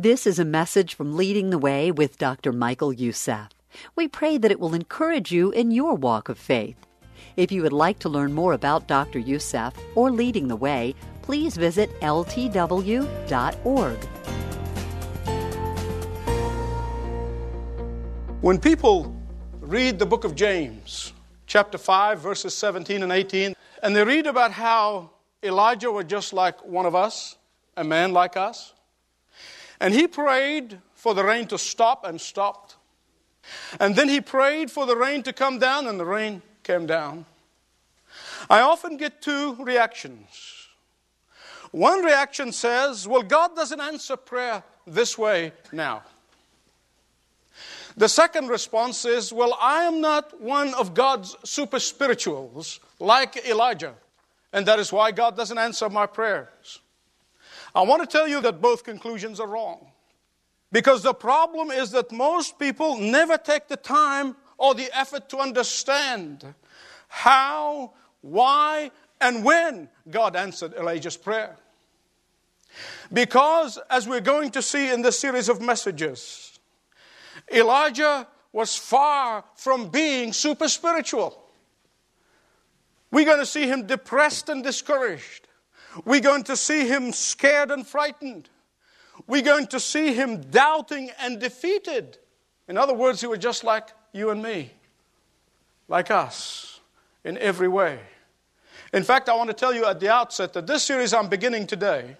This 0.00 0.28
is 0.28 0.38
a 0.38 0.44
message 0.44 0.94
from 0.94 1.16
Leading 1.16 1.50
the 1.50 1.58
Way 1.58 1.90
with 1.90 2.18
Dr. 2.18 2.52
Michael 2.52 2.92
Youssef. 2.92 3.48
We 3.96 4.06
pray 4.06 4.38
that 4.38 4.52
it 4.52 4.60
will 4.60 4.72
encourage 4.72 5.32
you 5.32 5.50
in 5.50 5.72
your 5.72 5.96
walk 5.96 6.28
of 6.28 6.38
faith. 6.38 6.76
If 7.36 7.50
you 7.50 7.62
would 7.62 7.72
like 7.72 7.98
to 7.98 8.08
learn 8.08 8.32
more 8.32 8.52
about 8.52 8.86
Dr. 8.86 9.18
Youssef 9.18 9.74
or 9.96 10.12
Leading 10.12 10.46
the 10.46 10.54
Way, 10.54 10.94
please 11.22 11.56
visit 11.56 11.90
ltw.org. 12.00 13.08
When 18.40 18.60
people 18.60 19.20
read 19.60 19.98
the 19.98 20.06
book 20.06 20.22
of 20.22 20.36
James, 20.36 21.12
chapter 21.48 21.76
5, 21.76 22.20
verses 22.20 22.54
17 22.54 23.02
and 23.02 23.10
18, 23.10 23.56
and 23.82 23.96
they 23.96 24.04
read 24.04 24.28
about 24.28 24.52
how 24.52 25.10
Elijah 25.42 25.90
was 25.90 26.04
just 26.04 26.32
like 26.32 26.64
one 26.64 26.86
of 26.86 26.94
us, 26.94 27.34
a 27.76 27.82
man 27.82 28.12
like 28.12 28.36
us, 28.36 28.74
and 29.80 29.94
he 29.94 30.06
prayed 30.06 30.78
for 30.94 31.14
the 31.14 31.24
rain 31.24 31.46
to 31.48 31.58
stop 31.58 32.04
and 32.04 32.20
stopped. 32.20 32.76
And 33.80 33.96
then 33.96 34.08
he 34.08 34.20
prayed 34.20 34.70
for 34.70 34.86
the 34.86 34.96
rain 34.96 35.22
to 35.22 35.32
come 35.32 35.58
down, 35.58 35.86
and 35.86 35.98
the 35.98 36.04
rain 36.04 36.42
came 36.62 36.86
down. 36.86 37.24
I 38.50 38.60
often 38.60 38.96
get 38.96 39.22
two 39.22 39.54
reactions. 39.56 40.68
One 41.70 42.04
reaction 42.04 42.52
says, 42.52 43.06
Well, 43.06 43.22
God 43.22 43.54
doesn't 43.54 43.80
answer 43.80 44.16
prayer 44.16 44.62
this 44.86 45.18
way 45.18 45.52
now. 45.72 46.02
The 47.96 48.08
second 48.08 48.48
response 48.48 49.04
is, 49.04 49.32
Well, 49.32 49.56
I 49.60 49.82
am 49.82 50.00
not 50.00 50.40
one 50.40 50.72
of 50.74 50.94
God's 50.94 51.36
super 51.44 51.80
spirituals 51.80 52.80
like 52.98 53.36
Elijah, 53.46 53.94
and 54.52 54.66
that 54.66 54.78
is 54.78 54.92
why 54.92 55.10
God 55.10 55.36
doesn't 55.36 55.58
answer 55.58 55.88
my 55.88 56.06
prayers. 56.06 56.80
I 57.78 57.82
want 57.82 58.02
to 58.02 58.08
tell 58.08 58.26
you 58.26 58.40
that 58.40 58.60
both 58.60 58.82
conclusions 58.82 59.38
are 59.38 59.46
wrong. 59.46 59.92
Because 60.72 61.04
the 61.04 61.14
problem 61.14 61.70
is 61.70 61.92
that 61.92 62.10
most 62.10 62.58
people 62.58 62.98
never 62.98 63.38
take 63.38 63.68
the 63.68 63.76
time 63.76 64.34
or 64.58 64.74
the 64.74 64.90
effort 64.92 65.28
to 65.28 65.38
understand 65.38 66.44
how, 67.06 67.92
why, 68.20 68.90
and 69.20 69.44
when 69.44 69.88
God 70.10 70.34
answered 70.34 70.74
Elijah's 70.74 71.16
prayer. 71.16 71.54
Because, 73.12 73.78
as 73.88 74.08
we're 74.08 74.20
going 74.20 74.50
to 74.50 74.60
see 74.60 74.92
in 74.92 75.02
this 75.02 75.20
series 75.20 75.48
of 75.48 75.60
messages, 75.60 76.58
Elijah 77.54 78.26
was 78.52 78.74
far 78.74 79.44
from 79.54 79.88
being 79.88 80.32
super 80.32 80.66
spiritual. 80.66 81.44
We're 83.12 83.24
going 83.24 83.38
to 83.38 83.46
see 83.46 83.68
him 83.68 83.86
depressed 83.86 84.48
and 84.48 84.64
discouraged. 84.64 85.47
We're 86.04 86.20
going 86.20 86.44
to 86.44 86.56
see 86.56 86.86
him 86.86 87.12
scared 87.12 87.70
and 87.70 87.86
frightened. 87.86 88.48
We're 89.26 89.42
going 89.42 89.66
to 89.68 89.80
see 89.80 90.14
him 90.14 90.42
doubting 90.42 91.10
and 91.20 91.40
defeated. 91.40 92.18
In 92.68 92.76
other 92.76 92.94
words, 92.94 93.20
he 93.20 93.26
was 93.26 93.38
just 93.38 93.64
like 93.64 93.88
you 94.12 94.30
and 94.30 94.42
me, 94.42 94.72
like 95.88 96.10
us, 96.10 96.80
in 97.24 97.36
every 97.38 97.68
way. 97.68 97.98
In 98.92 99.02
fact, 99.02 99.28
I 99.28 99.34
want 99.34 99.50
to 99.50 99.54
tell 99.54 99.74
you 99.74 99.84
at 99.84 100.00
the 100.00 100.10
outset 100.10 100.52
that 100.54 100.66
this 100.66 100.82
series 100.82 101.12
I'm 101.12 101.28
beginning 101.28 101.66
today, 101.66 102.16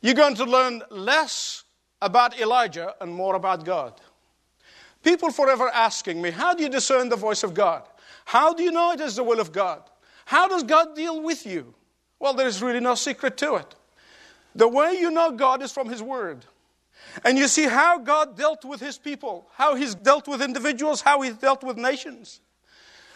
you're 0.00 0.14
going 0.14 0.36
to 0.36 0.44
learn 0.44 0.82
less 0.90 1.64
about 2.00 2.38
Elijah 2.40 2.94
and 3.00 3.12
more 3.12 3.34
about 3.34 3.64
God. 3.64 4.00
People 5.02 5.30
forever 5.30 5.68
asking 5.68 6.20
me, 6.20 6.30
How 6.30 6.54
do 6.54 6.62
you 6.62 6.68
discern 6.68 7.08
the 7.08 7.16
voice 7.16 7.42
of 7.42 7.54
God? 7.54 7.82
How 8.24 8.52
do 8.52 8.62
you 8.62 8.70
know 8.70 8.92
it 8.92 9.00
is 9.00 9.16
the 9.16 9.24
will 9.24 9.40
of 9.40 9.52
God? 9.52 9.82
How 10.24 10.46
does 10.48 10.62
God 10.62 10.94
deal 10.94 11.22
with 11.22 11.46
you? 11.46 11.74
Well, 12.20 12.34
there 12.34 12.46
is 12.46 12.62
really 12.62 12.80
no 12.80 12.94
secret 12.94 13.36
to 13.38 13.56
it. 13.56 13.74
The 14.54 14.68
way 14.68 14.94
you 14.98 15.10
know 15.10 15.30
God 15.30 15.62
is 15.62 15.72
from 15.72 15.88
His 15.88 16.02
Word. 16.02 16.44
And 17.24 17.38
you 17.38 17.48
see 17.48 17.64
how 17.64 17.98
God 17.98 18.36
dealt 18.36 18.64
with 18.64 18.80
His 18.80 18.98
people, 18.98 19.48
how 19.54 19.74
He's 19.74 19.94
dealt 19.94 20.26
with 20.26 20.42
individuals, 20.42 21.00
how 21.00 21.22
He's 21.22 21.34
dealt 21.34 21.62
with 21.62 21.76
nations. 21.76 22.40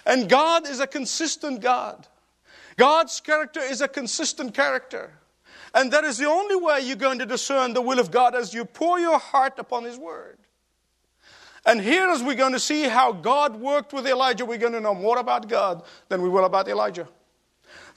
And 0.07 0.29
God 0.29 0.69
is 0.69 0.81
a 0.81 0.87
consistent 0.87 1.61
God. 1.61 2.07
God's 2.77 3.21
character 3.21 3.61
is 3.61 3.81
a 3.81 3.89
consistent 3.89 4.55
character. 4.55 5.13
And 5.75 5.93
that 5.93 6.05
is 6.05 6.19
the 6.19 6.27
only 6.27 6.57
way 6.57 6.81
you're 6.81 6.97
going 6.97 7.19
to 7.19 7.27
discern 7.27 7.73
the 7.73 7.83
will 7.83 7.99
of 7.99 8.11
God 8.11 8.35
as 8.35 8.53
you 8.53 8.65
pour 8.65 8.99
your 8.99 9.19
heart 9.19 9.59
upon 9.59 9.85
His 9.85 9.99
Word. 9.99 10.39
And 11.65 11.81
here, 11.81 12.09
as 12.09 12.23
we're 12.23 12.35
going 12.35 12.53
to 12.53 12.61
see 12.61 12.85
how 12.85 13.13
God 13.13 13.61
worked 13.61 13.93
with 13.93 14.07
Elijah, 14.07 14.45
we're 14.45 14.59
going 14.59 14.73
to 14.73 14.81
know 14.81 14.95
more 14.95 15.19
about 15.19 15.49
God 15.49 15.83
than 16.09 16.21
we 16.21 16.29
will 16.29 16.45
about 16.45 16.69
Elijah. 16.69 17.09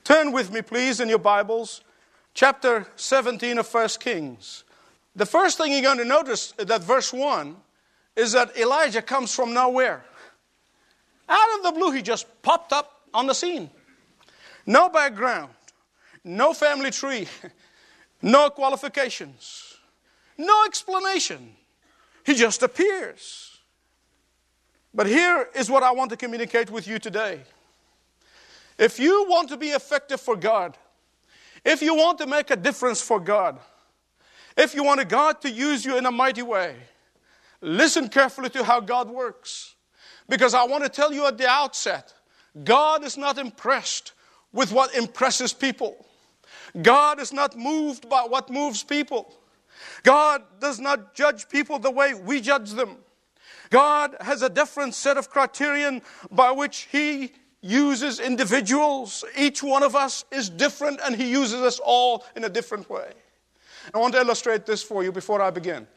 Turn 0.06 0.32
with 0.32 0.54
me, 0.54 0.62
please, 0.62 1.00
in 1.00 1.10
your 1.10 1.18
Bibles, 1.18 1.82
chapter 2.36 2.86
17 2.96 3.58
of 3.58 3.74
1 3.74 3.90
Kings. 4.00 4.64
The 5.16 5.26
first 5.26 5.58
thing 5.58 5.74
you're 5.74 5.82
going 5.82 5.98
to 5.98 6.06
notice 6.06 6.54
uh, 6.60 6.64
that 6.66 6.84
verse 6.84 7.12
1 7.12 7.56
is 8.16 8.34
that 8.34 8.56
Elijah 8.56 9.02
comes 9.02 9.34
from 9.34 9.52
nowhere. 9.52 10.06
Out 11.28 11.58
of 11.58 11.64
the 11.64 11.72
blue, 11.72 11.90
he 11.90 12.04
just 12.04 12.28
popped 12.44 12.72
up 12.72 13.02
on 13.16 13.26
the 13.26 13.34
scene. 13.34 13.68
No 14.68 14.90
background, 14.90 15.50
no 16.24 16.54
family 16.54 16.92
tree, 16.92 17.28
no 18.22 18.52
qualifications, 18.52 19.74
no 20.38 20.66
explanation. 20.66 21.56
He 22.24 22.36
just 22.36 22.62
appears. 22.62 23.58
But 24.94 25.08
here 25.08 25.50
is 25.56 25.68
what 25.68 25.82
I 25.82 25.92
want 25.94 26.12
to 26.12 26.18
communicate 26.18 26.70
with 26.70 26.88
you 26.88 27.00
today. 27.00 27.42
If 28.78 29.00
you 29.00 29.26
want 29.30 29.50
to 29.50 29.58
be 29.58 29.70
effective 29.70 30.20
for 30.20 30.36
God, 30.36 30.78
if 31.64 31.82
you 31.82 31.96
want 31.96 32.18
to 32.20 32.28
make 32.28 32.52
a 32.52 32.56
difference 32.56 33.02
for 33.02 33.20
God, 33.20 33.60
if 34.58 34.76
you 34.76 34.84
want 34.84 35.08
God 35.10 35.42
to 35.42 35.50
use 35.50 35.84
you 35.86 35.98
in 35.98 36.06
a 36.06 36.12
mighty 36.12 36.42
way, 36.42 36.76
listen 37.62 38.10
carefully 38.10 38.50
to 38.52 38.64
how 38.64 38.80
God 38.80 39.10
works. 39.10 39.76
Because 40.28 40.54
I 40.54 40.64
want 40.64 40.84
to 40.84 40.90
tell 40.90 41.14
you 41.14 41.26
at 41.26 41.38
the 41.38 41.48
outset 41.48 42.14
God 42.64 43.04
is 43.04 43.18
not 43.18 43.38
impressed 43.38 44.14
with 44.54 44.72
what 44.72 44.96
impresses 44.96 45.54
people, 45.54 46.06
God 46.82 47.20
is 47.20 47.34
not 47.34 47.58
moved 47.58 48.10
by 48.10 48.22
what 48.22 48.50
moves 48.50 48.84
people. 48.84 49.34
God 50.04 50.44
does 50.60 50.80
not 50.80 51.14
judge 51.14 51.50
people 51.50 51.80
the 51.80 51.92
way 51.92 52.14
we 52.14 52.40
judge 52.40 52.72
them. 52.72 52.98
God 53.70 54.16
has 54.22 54.42
a 54.42 54.50
different 54.50 54.94
set 54.94 55.18
of 55.18 55.30
criterion 55.30 56.02
by 56.32 56.52
which 56.52 56.88
He 56.92 57.34
uses 57.66 58.20
individuals. 58.20 59.26
Each 59.36 59.64
one 59.64 59.82
of 59.82 59.96
us 59.96 60.24
is 60.32 60.50
different, 60.50 61.00
and 61.04 61.16
He 61.16 61.32
uses 61.32 61.62
us 61.62 61.80
all 61.84 62.24
in 62.36 62.44
a 62.44 62.50
different 62.50 62.90
way. 62.90 63.12
I 63.94 63.98
want 63.98 64.14
to 64.14 64.20
illustrate 64.20 64.66
this 64.66 64.84
for 64.84 65.04
you 65.04 65.12
before 65.12 65.42
I 65.42 65.50
begin. 65.50 65.88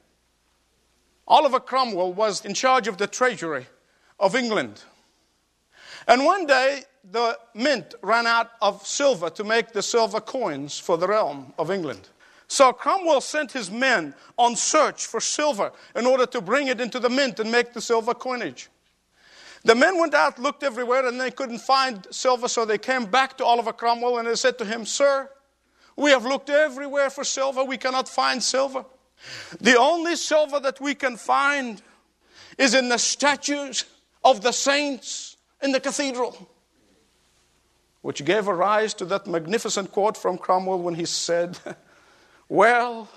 Oliver 1.26 1.60
Cromwell 1.60 2.14
was 2.14 2.44
in 2.44 2.54
charge 2.54 2.88
of 2.88 2.96
the 2.96 3.06
treasury 3.06 3.66
of 4.18 4.34
England. 4.34 4.82
And 6.06 6.24
one 6.24 6.46
day, 6.46 6.84
the 7.10 7.38
mint 7.54 7.94
ran 8.02 8.26
out 8.26 8.50
of 8.62 8.86
silver 8.86 9.28
to 9.30 9.44
make 9.44 9.72
the 9.72 9.82
silver 9.82 10.20
coins 10.20 10.78
for 10.78 10.96
the 10.96 11.06
realm 11.06 11.52
of 11.58 11.70
England. 11.70 12.08
So 12.48 12.72
Cromwell 12.72 13.20
sent 13.20 13.52
his 13.52 13.70
men 13.70 14.14
on 14.38 14.56
search 14.56 15.04
for 15.04 15.20
silver 15.20 15.70
in 15.94 16.06
order 16.06 16.24
to 16.26 16.40
bring 16.40 16.68
it 16.68 16.80
into 16.80 16.98
the 16.98 17.10
mint 17.10 17.38
and 17.40 17.52
make 17.52 17.74
the 17.74 17.80
silver 17.82 18.14
coinage. 18.14 18.70
The 19.64 19.74
men 19.74 19.98
went 19.98 20.14
out, 20.14 20.38
looked 20.38 20.62
everywhere, 20.62 21.06
and 21.06 21.20
they 21.20 21.30
couldn't 21.30 21.58
find 21.58 22.06
silver, 22.10 22.48
so 22.48 22.64
they 22.64 22.78
came 22.78 23.06
back 23.06 23.36
to 23.38 23.44
Oliver 23.44 23.72
Cromwell 23.72 24.18
and 24.18 24.28
they 24.28 24.34
said 24.34 24.58
to 24.58 24.64
him, 24.64 24.84
Sir, 24.84 25.28
we 25.96 26.10
have 26.10 26.24
looked 26.24 26.48
everywhere 26.48 27.10
for 27.10 27.24
silver, 27.24 27.64
we 27.64 27.76
cannot 27.76 28.08
find 28.08 28.42
silver. 28.42 28.84
The 29.60 29.76
only 29.76 30.14
silver 30.14 30.60
that 30.60 30.80
we 30.80 30.94
can 30.94 31.16
find 31.16 31.82
is 32.56 32.74
in 32.74 32.88
the 32.88 32.98
statues 32.98 33.84
of 34.24 34.42
the 34.42 34.52
saints 34.52 35.36
in 35.62 35.72
the 35.72 35.80
cathedral. 35.80 36.48
Which 38.02 38.24
gave 38.24 38.46
rise 38.46 38.94
to 38.94 39.04
that 39.06 39.26
magnificent 39.26 39.90
quote 39.90 40.16
from 40.16 40.38
Cromwell 40.38 40.80
when 40.80 40.94
he 40.94 41.04
said, 41.04 41.58
Well, 42.48 43.08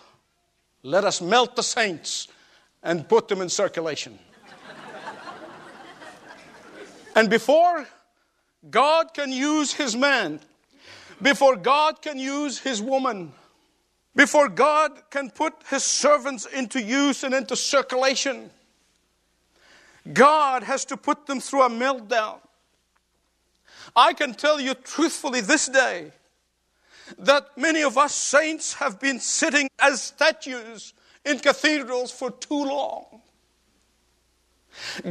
let 0.81 1.03
us 1.03 1.21
melt 1.21 1.55
the 1.55 1.63
saints 1.63 2.27
and 2.81 3.07
put 3.07 3.27
them 3.27 3.41
in 3.41 3.49
circulation. 3.49 4.17
And 7.15 7.29
before 7.29 7.85
God 8.69 9.13
can 9.13 9.31
use 9.31 9.73
his 9.73 9.95
man, 9.95 10.39
before 11.21 11.55
God 11.55 12.01
can 12.01 12.17
use 12.17 12.59
his 12.59 12.81
woman, 12.81 13.33
before 14.15 14.49
God 14.49 14.91
can 15.09 15.29
put 15.29 15.53
his 15.69 15.83
servants 15.83 16.45
into 16.45 16.81
use 16.81 17.23
and 17.23 17.33
into 17.33 17.55
circulation, 17.55 18.49
God 20.13 20.63
has 20.63 20.85
to 20.85 20.97
put 20.97 21.27
them 21.27 21.39
through 21.39 21.63
a 21.63 21.69
meltdown. 21.69 22.39
I 23.95 24.13
can 24.13 24.33
tell 24.33 24.59
you 24.59 24.73
truthfully 24.73 25.41
this 25.41 25.67
day 25.67 26.11
that 27.19 27.57
many 27.57 27.83
of 27.83 27.97
us 27.97 28.13
saints 28.13 28.73
have 28.75 28.99
been 28.99 29.19
sitting 29.19 29.69
as 29.79 30.01
statues 30.01 30.93
in 31.25 31.39
cathedrals 31.39 32.11
for 32.11 32.31
too 32.31 32.65
long. 32.65 33.21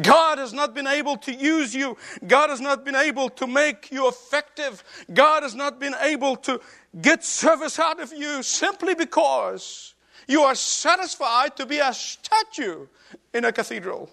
God 0.02 0.38
has 0.38 0.52
not 0.52 0.74
been 0.74 0.86
able 0.86 1.16
to 1.18 1.32
use 1.32 1.74
you. 1.74 1.96
God 2.26 2.50
has 2.50 2.60
not 2.60 2.84
been 2.84 2.96
able 2.96 3.28
to 3.30 3.46
make 3.46 3.90
you 3.90 4.08
effective. 4.08 4.82
God 5.12 5.42
has 5.42 5.54
not 5.54 5.78
been 5.78 5.94
able 6.00 6.36
to 6.36 6.60
get 7.00 7.24
service 7.24 7.78
out 7.78 8.00
of 8.00 8.12
you 8.12 8.42
simply 8.42 8.94
because 8.94 9.94
You 10.30 10.42
are 10.42 10.54
satisfied 10.54 11.56
to 11.56 11.66
be 11.66 11.80
a 11.80 11.92
statue 11.92 12.86
in 13.34 13.44
a 13.44 13.50
cathedral 13.50 14.08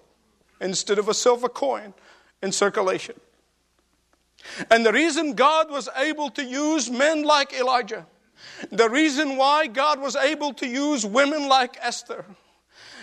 instead 0.60 0.98
of 0.98 1.08
a 1.10 1.14
silver 1.14 1.48
coin 1.48 1.94
in 2.42 2.52
circulation. 2.52 3.14
And 4.72 4.84
the 4.84 4.92
reason 4.92 5.34
God 5.34 5.70
was 5.70 5.88
able 5.96 6.32
to 6.32 6.44
use 6.44 6.90
men 6.90 7.22
like 7.22 7.54
Elijah, 7.54 8.08
the 8.72 8.90
reason 8.90 9.38
why 9.38 9.68
God 9.68 10.00
was 10.00 10.16
able 10.16 10.56
to 10.56 10.66
use 10.68 11.06
women 11.06 11.48
like 11.48 11.78
Esther, 11.82 12.26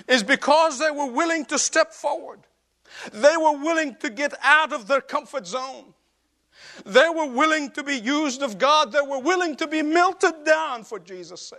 is 0.08 0.23
because 0.23 0.79
they 0.79 0.91
were 0.91 1.11
willing 1.11 1.44
to 1.46 1.58
step 1.58 1.93
forward. 1.93 2.41
They 3.12 3.37
were 3.37 3.56
willing 3.56 3.96
to 3.96 4.11
get 4.11 4.35
out 4.43 4.73
of 4.73 4.87
their 4.87 5.00
comfort 5.00 5.46
zone. 5.46 5.94
They 6.85 7.08
were 7.08 7.26
willing 7.26 7.70
to 7.73 7.82
be 7.82 7.96
used 7.96 8.43
of 8.43 8.58
God. 8.58 8.93
They 8.93 9.00
were 9.00 9.19
willing 9.19 9.56
to 9.56 9.67
be 9.67 9.82
melted 9.82 10.44
down 10.44 10.85
for 10.85 10.99
Jesus' 10.99 11.43
sake. 11.43 11.58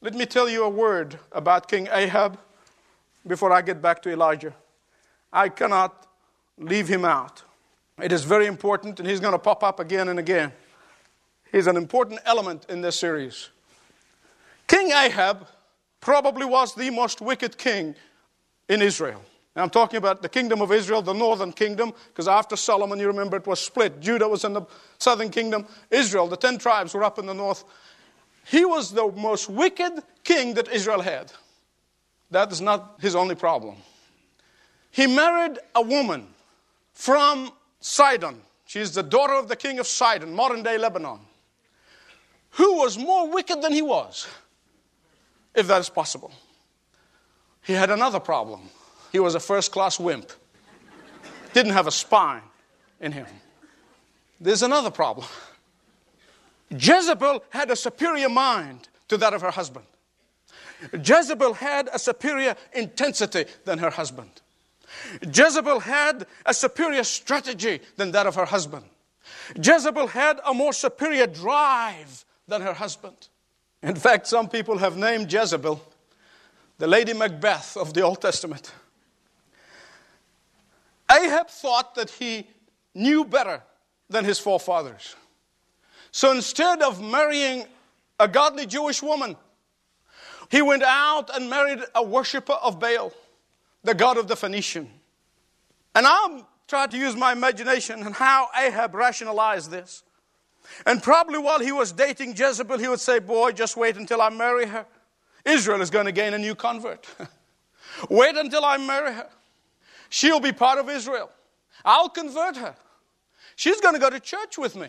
Let 0.00 0.14
me 0.14 0.26
tell 0.26 0.48
you 0.48 0.64
a 0.64 0.68
word 0.68 1.18
about 1.32 1.68
King 1.68 1.88
Ahab 1.92 2.38
before 3.26 3.52
I 3.52 3.62
get 3.62 3.82
back 3.82 4.02
to 4.02 4.10
Elijah. 4.10 4.54
I 5.32 5.48
cannot 5.48 6.06
leave 6.58 6.88
him 6.88 7.04
out. 7.04 7.42
It 8.02 8.12
is 8.12 8.24
very 8.24 8.46
important, 8.46 8.98
and 8.98 9.08
he's 9.08 9.20
going 9.20 9.32
to 9.32 9.38
pop 9.38 9.62
up 9.62 9.78
again 9.78 10.08
and 10.08 10.18
again. 10.18 10.52
He's 11.52 11.66
an 11.66 11.76
important 11.76 12.20
element 12.24 12.66
in 12.68 12.80
this 12.80 12.96
series. 12.96 13.50
King 14.66 14.90
Ahab 14.92 15.46
probably 16.00 16.46
was 16.46 16.74
the 16.74 16.90
most 16.90 17.20
wicked 17.20 17.58
king 17.58 17.94
in 18.68 18.82
Israel. 18.82 19.22
I'm 19.56 19.70
talking 19.70 19.96
about 19.96 20.22
the 20.22 20.28
kingdom 20.28 20.62
of 20.62 20.72
Israel, 20.72 21.02
the 21.02 21.12
northern 21.12 21.52
kingdom, 21.52 21.92
because 22.08 22.28
after 22.28 22.56
Solomon, 22.56 22.98
you 22.98 23.08
remember 23.08 23.36
it 23.36 23.46
was 23.46 23.60
split. 23.60 24.00
Judah 24.00 24.28
was 24.28 24.44
in 24.44 24.52
the 24.52 24.62
southern 24.98 25.28
kingdom, 25.28 25.66
Israel, 25.90 26.28
the 26.28 26.36
ten 26.36 26.56
tribes 26.56 26.94
were 26.94 27.04
up 27.04 27.18
in 27.18 27.26
the 27.26 27.34
north. 27.34 27.64
He 28.46 28.64
was 28.64 28.92
the 28.92 29.10
most 29.10 29.50
wicked 29.50 30.02
king 30.24 30.54
that 30.54 30.68
Israel 30.68 31.00
had. 31.00 31.32
That 32.30 32.52
is 32.52 32.60
not 32.60 32.96
his 33.00 33.16
only 33.16 33.34
problem. 33.34 33.76
He 34.90 35.06
married 35.06 35.58
a 35.74 35.82
woman 35.82 36.28
from 36.92 37.50
Sidon. 37.80 38.40
She's 38.66 38.92
the 38.92 39.02
daughter 39.02 39.34
of 39.34 39.48
the 39.48 39.56
king 39.56 39.78
of 39.78 39.86
Sidon, 39.86 40.32
modern 40.32 40.62
day 40.62 40.78
Lebanon, 40.78 41.18
who 42.50 42.76
was 42.76 42.96
more 42.96 43.28
wicked 43.30 43.62
than 43.62 43.72
he 43.72 43.82
was, 43.82 44.28
if 45.54 45.66
that 45.66 45.80
is 45.80 45.88
possible. 45.88 46.32
He 47.62 47.72
had 47.72 47.90
another 47.90 48.20
problem. 48.20 48.68
He 49.12 49.18
was 49.18 49.34
a 49.34 49.40
first 49.40 49.72
class 49.72 49.98
wimp, 49.98 50.30
didn't 51.52 51.72
have 51.72 51.86
a 51.86 51.90
spine 51.90 52.42
in 53.00 53.12
him. 53.12 53.26
There's 54.40 54.62
another 54.62 54.90
problem. 54.90 55.26
Jezebel 56.70 57.42
had 57.50 57.70
a 57.70 57.76
superior 57.76 58.28
mind 58.28 58.88
to 59.08 59.16
that 59.18 59.34
of 59.34 59.42
her 59.42 59.50
husband. 59.50 59.86
Jezebel 60.92 61.54
had 61.54 61.88
a 61.92 61.98
superior 61.98 62.56
intensity 62.72 63.44
than 63.64 63.78
her 63.78 63.90
husband. 63.90 64.30
Jezebel 65.22 65.80
had 65.80 66.26
a 66.46 66.54
superior 66.54 67.04
strategy 67.04 67.80
than 67.96 68.12
that 68.12 68.26
of 68.26 68.34
her 68.36 68.46
husband. 68.46 68.84
Jezebel 69.56 70.08
had 70.08 70.40
a 70.46 70.54
more 70.54 70.72
superior 70.72 71.26
drive 71.26 72.24
than 72.48 72.62
her 72.62 72.72
husband. 72.72 73.28
In 73.82 73.94
fact, 73.94 74.26
some 74.26 74.48
people 74.48 74.78
have 74.78 74.96
named 74.96 75.32
Jezebel 75.32 75.80
the 76.78 76.86
Lady 76.86 77.12
Macbeth 77.12 77.76
of 77.76 77.92
the 77.92 78.00
Old 78.00 78.20
Testament. 78.22 78.72
Ahab 81.10 81.48
thought 81.48 81.94
that 81.94 82.10
he 82.10 82.46
knew 82.94 83.24
better 83.24 83.62
than 84.08 84.24
his 84.24 84.38
forefathers. 84.38 85.14
So 86.10 86.32
instead 86.32 86.82
of 86.82 87.02
marrying 87.02 87.66
a 88.18 88.26
godly 88.26 88.66
Jewish 88.66 89.02
woman, 89.02 89.36
he 90.50 90.62
went 90.62 90.82
out 90.82 91.30
and 91.34 91.50
married 91.50 91.80
a 91.94 92.02
worshiper 92.02 92.54
of 92.54 92.80
Baal 92.80 93.12
the 93.82 93.94
God 93.94 94.18
of 94.18 94.28
the 94.28 94.36
Phoenician. 94.36 94.90
And 95.94 96.06
I'm 96.06 96.44
trying 96.68 96.90
to 96.90 96.98
use 96.98 97.16
my 97.16 97.32
imagination 97.32 98.02
and 98.02 98.14
how 98.14 98.48
Ahab 98.56 98.94
rationalized 98.94 99.70
this. 99.70 100.02
And 100.86 101.02
probably 101.02 101.38
while 101.38 101.60
he 101.60 101.72
was 101.72 101.92
dating 101.92 102.36
Jezebel, 102.36 102.78
he 102.78 102.88
would 102.88 103.00
say, 103.00 103.18
Boy, 103.18 103.52
just 103.52 103.76
wait 103.76 103.96
until 103.96 104.22
I 104.22 104.30
marry 104.30 104.66
her. 104.66 104.86
Israel 105.44 105.80
is 105.80 105.90
going 105.90 106.06
to 106.06 106.12
gain 106.12 106.34
a 106.34 106.38
new 106.38 106.54
convert. 106.54 107.06
wait 108.10 108.36
until 108.36 108.64
I 108.64 108.76
marry 108.76 109.12
her. 109.12 109.28
She'll 110.08 110.40
be 110.40 110.52
part 110.52 110.78
of 110.78 110.88
Israel. 110.88 111.30
I'll 111.84 112.08
convert 112.08 112.56
her. 112.56 112.74
She's 113.56 113.80
going 113.80 113.94
to 113.94 114.00
go 114.00 114.10
to 114.10 114.20
church 114.20 114.58
with 114.58 114.76
me. 114.76 114.88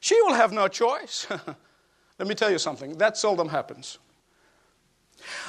She 0.00 0.20
will 0.22 0.34
have 0.34 0.52
no 0.52 0.68
choice. 0.68 1.26
Let 2.18 2.28
me 2.28 2.34
tell 2.34 2.50
you 2.50 2.58
something 2.58 2.98
that 2.98 3.16
seldom 3.16 3.48
happens. 3.48 3.98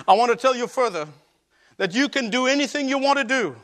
I 0.08 0.14
want 0.14 0.32
to 0.32 0.38
tell 0.38 0.56
you 0.56 0.68
further 0.68 1.08
that 1.78 1.94
you 1.94 2.10
can 2.10 2.30
do 2.30 2.48
anything 2.48 2.88
you 2.88 2.98
want 2.98 3.20
to 3.20 3.26
do 3.26 3.56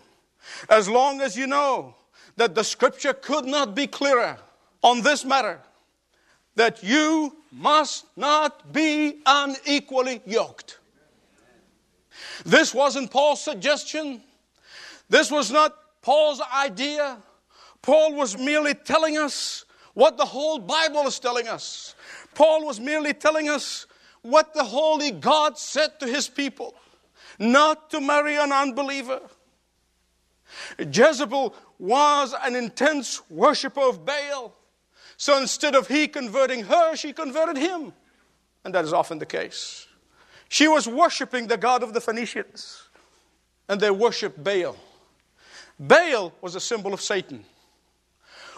as 0.69 0.89
long 0.89 1.21
as 1.21 1.37
you 1.37 1.47
know 1.47 1.95
that 2.35 2.55
the 2.55 2.63
scripture 2.63 3.13
could 3.13 3.45
not 3.45 3.75
be 3.75 3.87
clearer 3.87 4.37
on 4.83 5.01
this 5.01 5.23
matter 5.23 5.59
that 6.55 6.83
you 6.83 7.35
must 7.51 8.05
not 8.15 8.71
be 8.71 9.21
unequally 9.25 10.21
yoked. 10.25 10.79
This 12.45 12.73
wasn't 12.73 13.11
Paul's 13.11 13.41
suggestion. 13.41 14.21
This 15.09 15.31
was 15.31 15.51
not 15.51 15.75
Paul's 16.01 16.41
idea. 16.53 17.17
Paul 17.81 18.13
was 18.13 18.37
merely 18.37 18.73
telling 18.73 19.17
us 19.17 19.65
what 19.93 20.17
the 20.17 20.25
whole 20.25 20.59
Bible 20.59 21.07
is 21.07 21.19
telling 21.19 21.47
us. 21.47 21.95
Paul 22.33 22.65
was 22.65 22.79
merely 22.79 23.13
telling 23.13 23.49
us 23.49 23.87
what 24.21 24.53
the 24.53 24.63
Holy 24.63 25.11
God 25.11 25.57
said 25.57 25.99
to 25.99 26.07
his 26.07 26.29
people 26.29 26.75
not 27.39 27.89
to 27.89 27.99
marry 27.99 28.35
an 28.35 28.51
unbeliever. 28.51 29.21
Jezebel 30.79 31.55
was 31.79 32.35
an 32.43 32.55
intense 32.55 33.21
worshiper 33.29 33.81
of 33.81 34.05
Baal. 34.05 34.53
So 35.21 35.37
instead 35.37 35.75
of 35.75 35.87
he 35.87 36.07
converting 36.07 36.63
her, 36.63 36.95
she 36.95 37.13
converted 37.13 37.55
him. 37.55 37.93
And 38.65 38.73
that 38.73 38.85
is 38.85 38.91
often 38.91 39.19
the 39.19 39.25
case. 39.27 39.85
She 40.49 40.67
was 40.67 40.87
worshiping 40.87 41.45
the 41.45 41.57
God 41.57 41.83
of 41.83 41.93
the 41.93 42.01
Phoenicians, 42.01 42.81
and 43.69 43.79
they 43.79 43.91
worshiped 43.91 44.43
Baal. 44.43 44.75
Baal 45.79 46.33
was 46.41 46.55
a 46.55 46.59
symbol 46.59 46.91
of 46.91 47.01
Satan. 47.01 47.45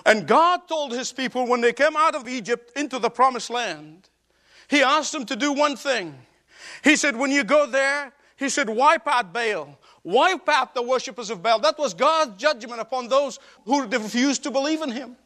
And 0.05 0.25
God 0.25 0.65
told 0.69 0.93
his 0.93 1.11
people 1.11 1.45
when 1.47 1.59
they 1.59 1.73
came 1.73 1.97
out 1.97 2.15
of 2.15 2.29
Egypt 2.29 2.71
into 2.77 2.97
the 2.97 3.09
promised 3.09 3.49
land, 3.49 4.07
He 4.69 4.81
asked 4.81 5.11
them 5.11 5.25
to 5.25 5.35
do 5.35 5.51
one 5.51 5.75
thing. 5.75 6.17
He 6.81 6.95
said, 6.95 7.17
When 7.17 7.29
you 7.29 7.43
go 7.43 7.67
there, 7.67 8.13
he 8.37 8.47
said, 8.47 8.69
Wipe 8.69 9.05
out 9.05 9.33
Baal. 9.33 9.77
Wipe 10.05 10.47
out 10.47 10.73
the 10.73 10.81
worshippers 10.81 11.29
of 11.29 11.43
Baal. 11.43 11.59
That 11.59 11.77
was 11.77 11.93
God's 11.93 12.41
judgment 12.41 12.79
upon 12.79 13.09
those 13.09 13.37
who 13.65 13.85
refused 13.85 14.43
to 14.43 14.51
believe 14.51 14.81
in 14.81 14.91
Him. 14.91 15.17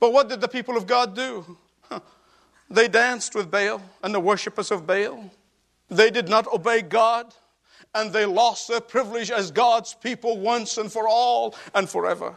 But 0.00 0.12
what 0.12 0.28
did 0.28 0.40
the 0.40 0.48
people 0.48 0.76
of 0.76 0.86
God 0.86 1.14
do? 1.14 1.56
They 2.70 2.88
danced 2.88 3.34
with 3.34 3.50
Baal 3.50 3.80
and 4.02 4.14
the 4.14 4.20
worshippers 4.20 4.70
of 4.70 4.86
Baal. 4.86 5.30
They 5.90 6.10
did 6.10 6.28
not 6.28 6.52
obey 6.52 6.82
God, 6.82 7.34
and 7.94 8.12
they 8.12 8.26
lost 8.26 8.68
their 8.68 8.80
privilege 8.80 9.30
as 9.30 9.50
God's 9.50 9.94
people 9.94 10.38
once 10.38 10.78
and 10.78 10.90
for 10.90 11.06
all 11.06 11.54
and 11.74 11.88
forever. 11.88 12.34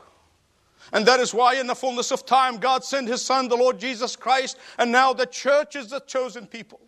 And 0.94 1.06
that 1.06 1.20
is 1.20 1.34
why, 1.34 1.56
in 1.56 1.68
the 1.68 1.76
fullness 1.76 2.12
of 2.12 2.26
time, 2.26 2.58
God 2.58 2.84
sent 2.84 3.08
His 3.08 3.22
Son, 3.22 3.48
the 3.48 3.58
Lord 3.58 3.80
Jesus 3.80 4.16
Christ, 4.16 4.58
and 4.78 4.92
now 4.92 5.14
the 5.14 5.26
church 5.26 5.76
is 5.76 5.90
the 5.90 6.00
chosen 6.02 6.46
people. 6.46 6.80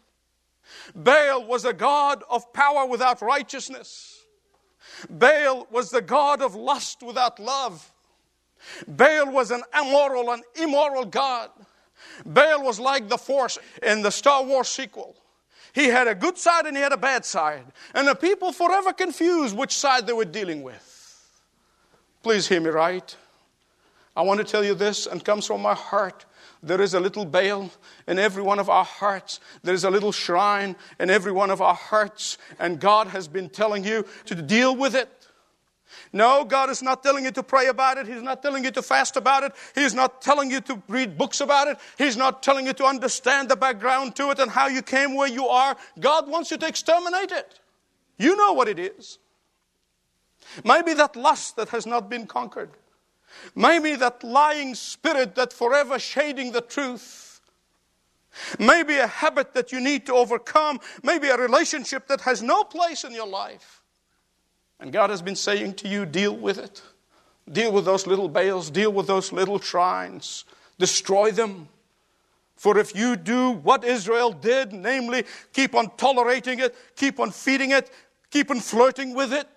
Baal 0.93 1.45
was 1.45 1.65
a 1.65 1.73
god 1.73 2.23
of 2.29 2.53
power 2.53 2.85
without 2.85 3.21
righteousness. 3.21 4.23
Baal 5.09 5.67
was 5.71 5.89
the 5.89 6.01
god 6.01 6.41
of 6.41 6.55
lust 6.55 7.01
without 7.01 7.39
love. 7.39 7.91
Baal 8.87 9.31
was 9.31 9.51
an 9.51 9.63
immoral 9.79 10.31
and 10.31 10.43
immoral 10.55 11.05
god. 11.05 11.49
Baal 12.25 12.63
was 12.63 12.79
like 12.79 13.09
the 13.09 13.17
Force 13.17 13.57
in 13.81 14.01
the 14.01 14.11
Star 14.11 14.43
Wars 14.43 14.67
sequel. 14.67 15.15
He 15.73 15.85
had 15.85 16.07
a 16.07 16.15
good 16.15 16.37
side 16.37 16.65
and 16.65 16.75
he 16.75 16.83
had 16.83 16.93
a 16.93 16.97
bad 16.97 17.25
side. 17.25 17.65
And 17.93 18.07
the 18.07 18.15
people 18.15 18.51
forever 18.51 18.91
confused 18.93 19.55
which 19.55 19.75
side 19.75 20.07
they 20.07 20.13
were 20.13 20.25
dealing 20.25 20.63
with. 20.63 20.85
Please 22.23 22.47
hear 22.47 22.59
me 22.59 22.69
right. 22.69 23.15
I 24.15 24.21
want 24.23 24.39
to 24.39 24.43
tell 24.43 24.65
you 24.65 24.73
this, 24.73 25.07
and 25.07 25.23
comes 25.23 25.45
from 25.45 25.61
my 25.61 25.73
heart. 25.73 26.25
There 26.61 26.81
is 26.81 26.93
a 26.93 26.99
little 26.99 27.23
Baal 27.23 27.71
in 28.07 28.19
every 28.19 28.43
one 28.43 28.59
of 28.59 28.69
our 28.69 28.83
hearts. 28.83 29.39
There 29.63 29.73
is 29.73 29.85
a 29.85 29.89
little 29.89 30.11
shrine 30.11 30.75
in 30.99 31.09
every 31.09 31.31
one 31.31 31.51
of 31.51 31.61
our 31.61 31.75
hearts. 31.75 32.37
And 32.59 32.81
God 32.81 33.07
has 33.07 33.29
been 33.29 33.49
telling 33.49 33.85
you 33.85 34.05
to 34.25 34.35
deal 34.35 34.75
with 34.75 34.95
it. 34.95 35.18
No, 36.11 36.43
God 36.43 36.69
is 36.69 36.81
not 36.81 37.03
telling 37.03 37.23
you 37.23 37.31
to 37.31 37.43
pray 37.43 37.67
about 37.67 37.97
it. 37.97 38.07
He's 38.07 38.21
not 38.21 38.41
telling 38.41 38.63
you 38.63 38.71
to 38.71 38.81
fast 38.81 39.15
about 39.15 39.43
it. 39.43 39.53
He's 39.75 39.93
not 39.93 40.21
telling 40.21 40.49
you 40.49 40.59
to 40.61 40.81
read 40.87 41.17
books 41.17 41.39
about 41.39 41.67
it. 41.67 41.77
He's 41.97 42.17
not 42.17 42.41
telling 42.41 42.65
you 42.65 42.73
to 42.73 42.85
understand 42.85 43.49
the 43.49 43.55
background 43.55 44.15
to 44.15 44.31
it 44.31 44.39
and 44.39 44.49
how 44.49 44.67
you 44.67 44.81
came 44.81 45.15
where 45.15 45.27
you 45.27 45.47
are. 45.47 45.77
God 45.99 46.27
wants 46.27 46.49
you 46.49 46.57
to 46.57 46.67
exterminate 46.67 47.31
it. 47.31 47.59
You 48.17 48.35
know 48.35 48.53
what 48.53 48.67
it 48.67 48.79
is. 48.79 49.19
Maybe 50.63 50.93
that 50.95 51.15
lust 51.15 51.55
that 51.57 51.69
has 51.69 51.85
not 51.85 52.09
been 52.09 52.25
conquered. 52.25 52.71
Maybe 53.55 53.95
that 53.95 54.23
lying 54.23 54.73
spirit 54.73 55.35
that 55.35 55.53
forever 55.53 55.99
shading 55.99 56.51
the 56.51 56.61
truth. 56.61 57.29
maybe 58.59 58.97
a 58.97 59.07
habit 59.07 59.53
that 59.53 59.71
you 59.71 59.79
need 59.79 60.05
to 60.05 60.13
overcome, 60.13 60.79
maybe 61.03 61.27
a 61.29 61.37
relationship 61.37 62.07
that 62.07 62.21
has 62.21 62.41
no 62.41 62.63
place 62.63 63.03
in 63.03 63.13
your 63.13 63.27
life. 63.27 63.78
And 64.79 64.93
God 64.93 65.09
has 65.09 65.21
been 65.21 65.35
saying 65.35 65.75
to 65.75 65.87
you, 65.87 66.05
deal 66.05 66.35
with 66.35 66.57
it. 66.57 66.81
Deal 67.51 67.71
with 67.71 67.85
those 67.85 68.05
little 68.05 68.29
Baals, 68.29 68.69
deal 68.69 68.91
with 68.91 69.07
those 69.07 69.31
little 69.31 69.59
shrines, 69.59 70.45
destroy 70.77 71.31
them. 71.31 71.67
For 72.55 72.77
if 72.77 72.95
you 72.95 73.15
do 73.15 73.51
what 73.51 73.83
Israel 73.83 74.31
did, 74.31 74.71
namely 74.73 75.23
keep 75.53 75.73
on 75.73 75.89
tolerating 75.97 76.59
it, 76.59 76.75
keep 76.95 77.19
on 77.19 77.31
feeding 77.31 77.71
it, 77.71 77.89
keep 78.29 78.51
on 78.51 78.59
flirting 78.59 79.15
with 79.15 79.33
it, 79.33 79.47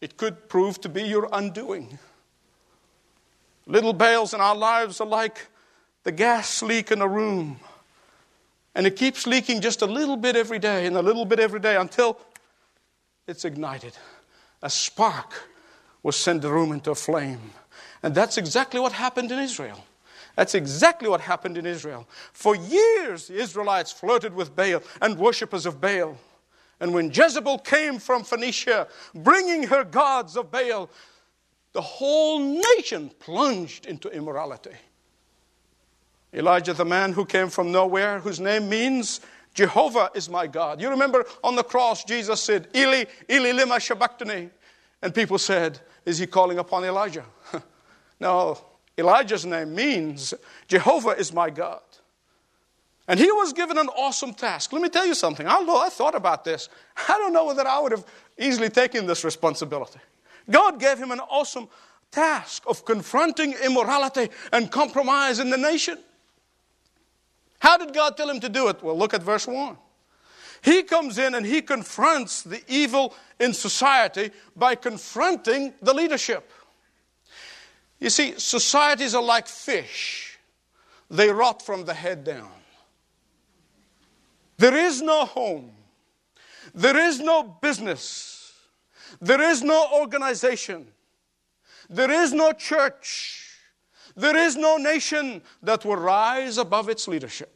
it 0.00 0.16
could 0.16 0.48
prove 0.48 0.80
to 0.80 0.88
be 0.88 1.02
your 1.04 1.28
undoing. 1.32 1.98
Little 3.66 3.92
Baals 3.92 4.34
in 4.34 4.40
our 4.40 4.56
lives 4.56 5.00
are 5.00 5.06
like 5.06 5.46
the 6.02 6.12
gas 6.12 6.62
leak 6.62 6.90
in 6.90 7.00
a 7.00 7.08
room. 7.08 7.60
And 8.74 8.86
it 8.86 8.96
keeps 8.96 9.26
leaking 9.26 9.60
just 9.60 9.82
a 9.82 9.86
little 9.86 10.16
bit 10.16 10.34
every 10.34 10.58
day 10.58 10.86
and 10.86 10.96
a 10.96 11.02
little 11.02 11.24
bit 11.24 11.38
every 11.38 11.60
day 11.60 11.76
until 11.76 12.18
it's 13.26 13.44
ignited. 13.44 13.96
A 14.62 14.70
spark 14.70 15.48
will 16.02 16.12
send 16.12 16.42
the 16.42 16.50
room 16.50 16.72
into 16.72 16.90
a 16.90 16.94
flame. 16.94 17.52
And 18.02 18.14
that's 18.14 18.36
exactly 18.36 18.80
what 18.80 18.92
happened 18.92 19.30
in 19.30 19.38
Israel. 19.38 19.84
That's 20.36 20.54
exactly 20.54 21.08
what 21.08 21.20
happened 21.20 21.58
in 21.58 21.66
Israel. 21.66 22.08
For 22.32 22.56
years, 22.56 23.28
the 23.28 23.34
Israelites 23.34 23.92
flirted 23.92 24.34
with 24.34 24.56
Baal 24.56 24.82
and 25.00 25.18
worshippers 25.18 25.66
of 25.66 25.80
Baal. 25.80 26.16
And 26.80 26.94
when 26.94 27.10
Jezebel 27.10 27.58
came 27.58 27.98
from 27.98 28.24
Phoenicia, 28.24 28.88
bringing 29.14 29.64
her 29.64 29.84
gods 29.84 30.36
of 30.36 30.50
Baal, 30.50 30.90
the 31.72 31.80
whole 31.80 32.40
nation 32.40 33.10
plunged 33.18 33.86
into 33.86 34.08
immorality. 34.08 34.74
Elijah, 36.34 36.72
the 36.72 36.84
man 36.84 37.12
who 37.12 37.26
came 37.26 37.48
from 37.48 37.70
nowhere, 37.70 38.18
whose 38.18 38.40
name 38.40 38.68
means 38.68 39.20
Jehovah 39.54 40.10
is 40.14 40.28
my 40.28 40.46
God. 40.46 40.80
You 40.80 40.88
remember 40.88 41.24
on 41.44 41.56
the 41.56 41.62
cross, 41.62 42.04
Jesus 42.04 42.42
said, 42.42 42.68
Eli, 42.74 43.04
Eli, 43.30 43.52
lima 43.52 43.80
sabachthani. 43.80 44.50
And 45.02 45.14
people 45.14 45.38
said, 45.38 45.80
Is 46.06 46.18
he 46.18 46.26
calling 46.26 46.58
upon 46.58 46.84
Elijah? 46.84 47.24
no, 48.20 48.58
Elijah's 48.96 49.44
name 49.44 49.74
means 49.74 50.32
Jehovah 50.68 51.10
is 51.10 51.32
my 51.32 51.50
God. 51.50 51.82
And 53.08 53.18
he 53.18 53.30
was 53.32 53.52
given 53.52 53.78
an 53.78 53.88
awesome 53.88 54.32
task. 54.32 54.72
Let 54.72 54.80
me 54.80 54.88
tell 54.88 55.04
you 55.04 55.14
something. 55.14 55.46
Although 55.46 55.80
I 55.80 55.88
thought 55.88 56.14
about 56.14 56.44
this, 56.44 56.68
I 57.08 57.18
don't 57.18 57.32
know 57.32 57.46
whether 57.46 57.66
I 57.66 57.80
would 57.80 57.92
have 57.92 58.06
easily 58.38 58.68
taken 58.68 59.06
this 59.06 59.24
responsibility. 59.24 59.98
God 60.48 60.78
gave 60.78 60.98
him 60.98 61.10
an 61.10 61.20
awesome 61.20 61.68
task 62.10 62.62
of 62.66 62.84
confronting 62.84 63.54
immorality 63.64 64.28
and 64.52 64.70
compromise 64.70 65.40
in 65.40 65.50
the 65.50 65.56
nation. 65.56 65.98
How 67.62 67.76
did 67.76 67.94
God 67.94 68.16
tell 68.16 68.28
him 68.28 68.40
to 68.40 68.48
do 68.48 68.66
it? 68.66 68.82
Well, 68.82 68.98
look 68.98 69.14
at 69.14 69.22
verse 69.22 69.46
1. 69.46 69.76
He 70.62 70.82
comes 70.82 71.16
in 71.16 71.36
and 71.36 71.46
he 71.46 71.62
confronts 71.62 72.42
the 72.42 72.60
evil 72.66 73.14
in 73.38 73.54
society 73.54 74.32
by 74.56 74.74
confronting 74.74 75.72
the 75.80 75.94
leadership. 75.94 76.50
You 78.00 78.10
see, 78.10 78.34
societies 78.36 79.14
are 79.14 79.22
like 79.22 79.46
fish, 79.46 80.40
they 81.08 81.30
rot 81.30 81.62
from 81.62 81.84
the 81.84 81.94
head 81.94 82.24
down. 82.24 82.50
There 84.56 84.74
is 84.74 85.00
no 85.00 85.24
home, 85.24 85.70
there 86.74 86.96
is 86.96 87.20
no 87.20 87.44
business, 87.44 88.54
there 89.20 89.40
is 89.40 89.62
no 89.62 89.86
organization, 89.94 90.88
there 91.88 92.10
is 92.10 92.32
no 92.32 92.52
church 92.52 93.42
there 94.16 94.36
is 94.36 94.56
no 94.56 94.76
nation 94.76 95.42
that 95.62 95.84
will 95.84 95.96
rise 95.96 96.58
above 96.58 96.88
its 96.88 97.08
leadership. 97.08 97.51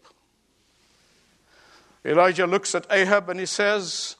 Elijah 2.06 2.46
looks 2.46 2.74
at 2.74 2.86
Ahab 2.90 3.28
and 3.28 3.40
he 3.40 3.46
says, 3.46 4.16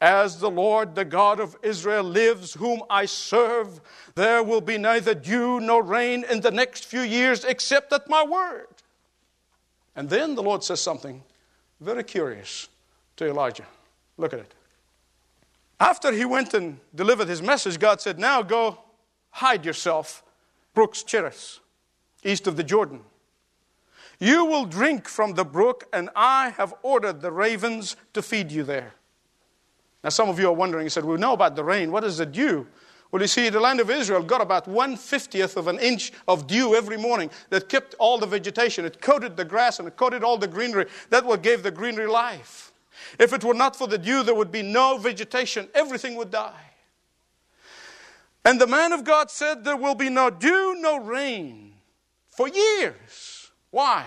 As 0.00 0.40
the 0.40 0.50
Lord, 0.50 0.94
the 0.94 1.04
God 1.04 1.38
of 1.38 1.56
Israel, 1.62 2.02
lives, 2.02 2.54
whom 2.54 2.82
I 2.88 3.04
serve, 3.06 3.80
there 4.14 4.42
will 4.42 4.60
be 4.60 4.78
neither 4.78 5.14
dew 5.14 5.60
nor 5.60 5.82
rain 5.82 6.24
in 6.30 6.40
the 6.40 6.50
next 6.50 6.86
few 6.86 7.02
years 7.02 7.44
except 7.44 7.92
at 7.92 8.08
my 8.08 8.24
word. 8.24 8.68
And 9.94 10.08
then 10.08 10.34
the 10.34 10.42
Lord 10.42 10.64
says 10.64 10.80
something 10.80 11.22
very 11.80 12.04
curious 12.04 12.68
to 13.16 13.28
Elijah. 13.28 13.66
Look 14.16 14.32
at 14.32 14.40
it. 14.40 14.54
After 15.78 16.10
he 16.10 16.24
went 16.24 16.54
and 16.54 16.80
delivered 16.94 17.28
his 17.28 17.42
message, 17.42 17.78
God 17.78 18.00
said, 18.00 18.18
Now 18.18 18.42
go 18.42 18.78
hide 19.30 19.66
yourself, 19.66 20.22
Brooks 20.74 21.02
Cherith 21.02 21.60
east 22.26 22.46
of 22.46 22.56
the 22.56 22.64
Jordan. 22.64 23.00
You 24.18 24.44
will 24.46 24.64
drink 24.64 25.08
from 25.08 25.34
the 25.34 25.44
brook, 25.44 25.84
and 25.92 26.08
I 26.16 26.50
have 26.50 26.74
ordered 26.82 27.20
the 27.20 27.30
ravens 27.30 27.96
to 28.14 28.22
feed 28.22 28.50
you 28.50 28.62
there. 28.62 28.94
Now, 30.02 30.10
some 30.10 30.28
of 30.28 30.38
you 30.38 30.48
are 30.48 30.52
wondering, 30.52 30.84
you 30.84 30.90
said, 30.90 31.04
We 31.04 31.16
know 31.16 31.32
about 31.32 31.56
the 31.56 31.64
rain. 31.64 31.90
What 31.90 32.04
is 32.04 32.18
the 32.18 32.26
dew? 32.26 32.66
Well, 33.10 33.22
you 33.22 33.28
see, 33.28 33.48
the 33.50 33.60
land 33.60 33.80
of 33.80 33.90
Israel 33.90 34.22
got 34.22 34.40
about 34.40 34.66
one 34.66 34.96
fiftieth 34.96 35.56
of 35.56 35.68
an 35.68 35.78
inch 35.78 36.12
of 36.26 36.46
dew 36.46 36.74
every 36.74 36.96
morning 36.96 37.30
that 37.50 37.68
kept 37.68 37.94
all 37.98 38.18
the 38.18 38.26
vegetation. 38.26 38.84
It 38.84 39.00
coated 39.00 39.36
the 39.36 39.44
grass 39.44 39.78
and 39.78 39.86
it 39.86 39.96
coated 39.96 40.24
all 40.24 40.36
the 40.36 40.48
greenery. 40.48 40.86
That 41.10 41.24
what 41.24 41.42
gave 41.42 41.62
the 41.62 41.70
greenery 41.70 42.08
life. 42.08 42.72
If 43.18 43.32
it 43.32 43.44
were 43.44 43.54
not 43.54 43.76
for 43.76 43.86
the 43.86 43.98
dew, 43.98 44.22
there 44.22 44.34
would 44.34 44.50
be 44.50 44.62
no 44.62 44.98
vegetation. 44.98 45.68
Everything 45.74 46.16
would 46.16 46.30
die. 46.30 46.72
And 48.44 48.60
the 48.60 48.66
man 48.66 48.92
of 48.92 49.04
God 49.04 49.30
said, 49.30 49.64
There 49.64 49.76
will 49.76 49.94
be 49.94 50.08
no 50.08 50.30
dew, 50.30 50.76
no 50.78 50.98
rain 50.98 51.74
for 52.30 52.48
years. 52.48 53.35
Why? 53.76 54.06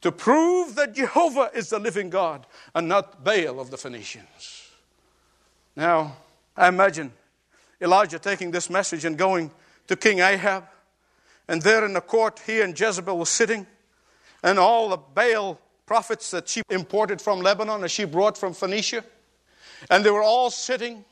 To 0.00 0.10
prove 0.10 0.74
that 0.76 0.94
Jehovah 0.94 1.50
is 1.52 1.68
the 1.68 1.78
living 1.78 2.08
God 2.08 2.46
and 2.74 2.88
not 2.88 3.22
Baal 3.22 3.60
of 3.60 3.70
the 3.70 3.76
Phoenicians. 3.76 4.70
Now, 5.76 6.16
I 6.56 6.68
imagine 6.68 7.12
Elijah 7.82 8.18
taking 8.18 8.50
this 8.50 8.70
message 8.70 9.04
and 9.04 9.18
going 9.18 9.50
to 9.88 9.94
King 9.94 10.20
Ahab. 10.20 10.64
And 11.48 11.60
there 11.60 11.84
in 11.84 11.92
the 11.92 12.00
court, 12.00 12.40
he 12.46 12.62
and 12.62 12.80
Jezebel 12.80 13.18
were 13.18 13.26
sitting, 13.26 13.66
and 14.42 14.58
all 14.58 14.88
the 14.88 14.96
Baal 14.96 15.60
prophets 15.84 16.30
that 16.30 16.48
she 16.48 16.62
imported 16.70 17.20
from 17.20 17.40
Lebanon 17.40 17.82
and 17.82 17.90
she 17.90 18.06
brought 18.06 18.38
from 18.38 18.54
Phoenicia. 18.54 19.04
And 19.90 20.02
they 20.02 20.10
were 20.10 20.22
all 20.22 20.48
sitting. 20.48 21.04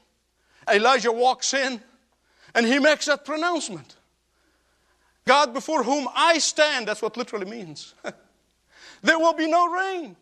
Elijah 0.73 1.13
walks 1.13 1.53
in 1.53 1.83
and 2.55 2.65
he 2.65 2.79
makes 2.79 3.05
that 3.05 3.27
pronouncement. 3.27 3.96
God 5.27 5.53
before 5.53 5.83
whom 5.83 6.09
I 6.15 6.39
stand, 6.39 6.87
that's 6.87 7.03
what 7.03 7.17
literally 7.17 7.51
means. 7.51 7.95
there 9.03 9.19
will 9.19 9.35
be 9.35 9.51
no 9.51 9.69
rain. 9.69 10.17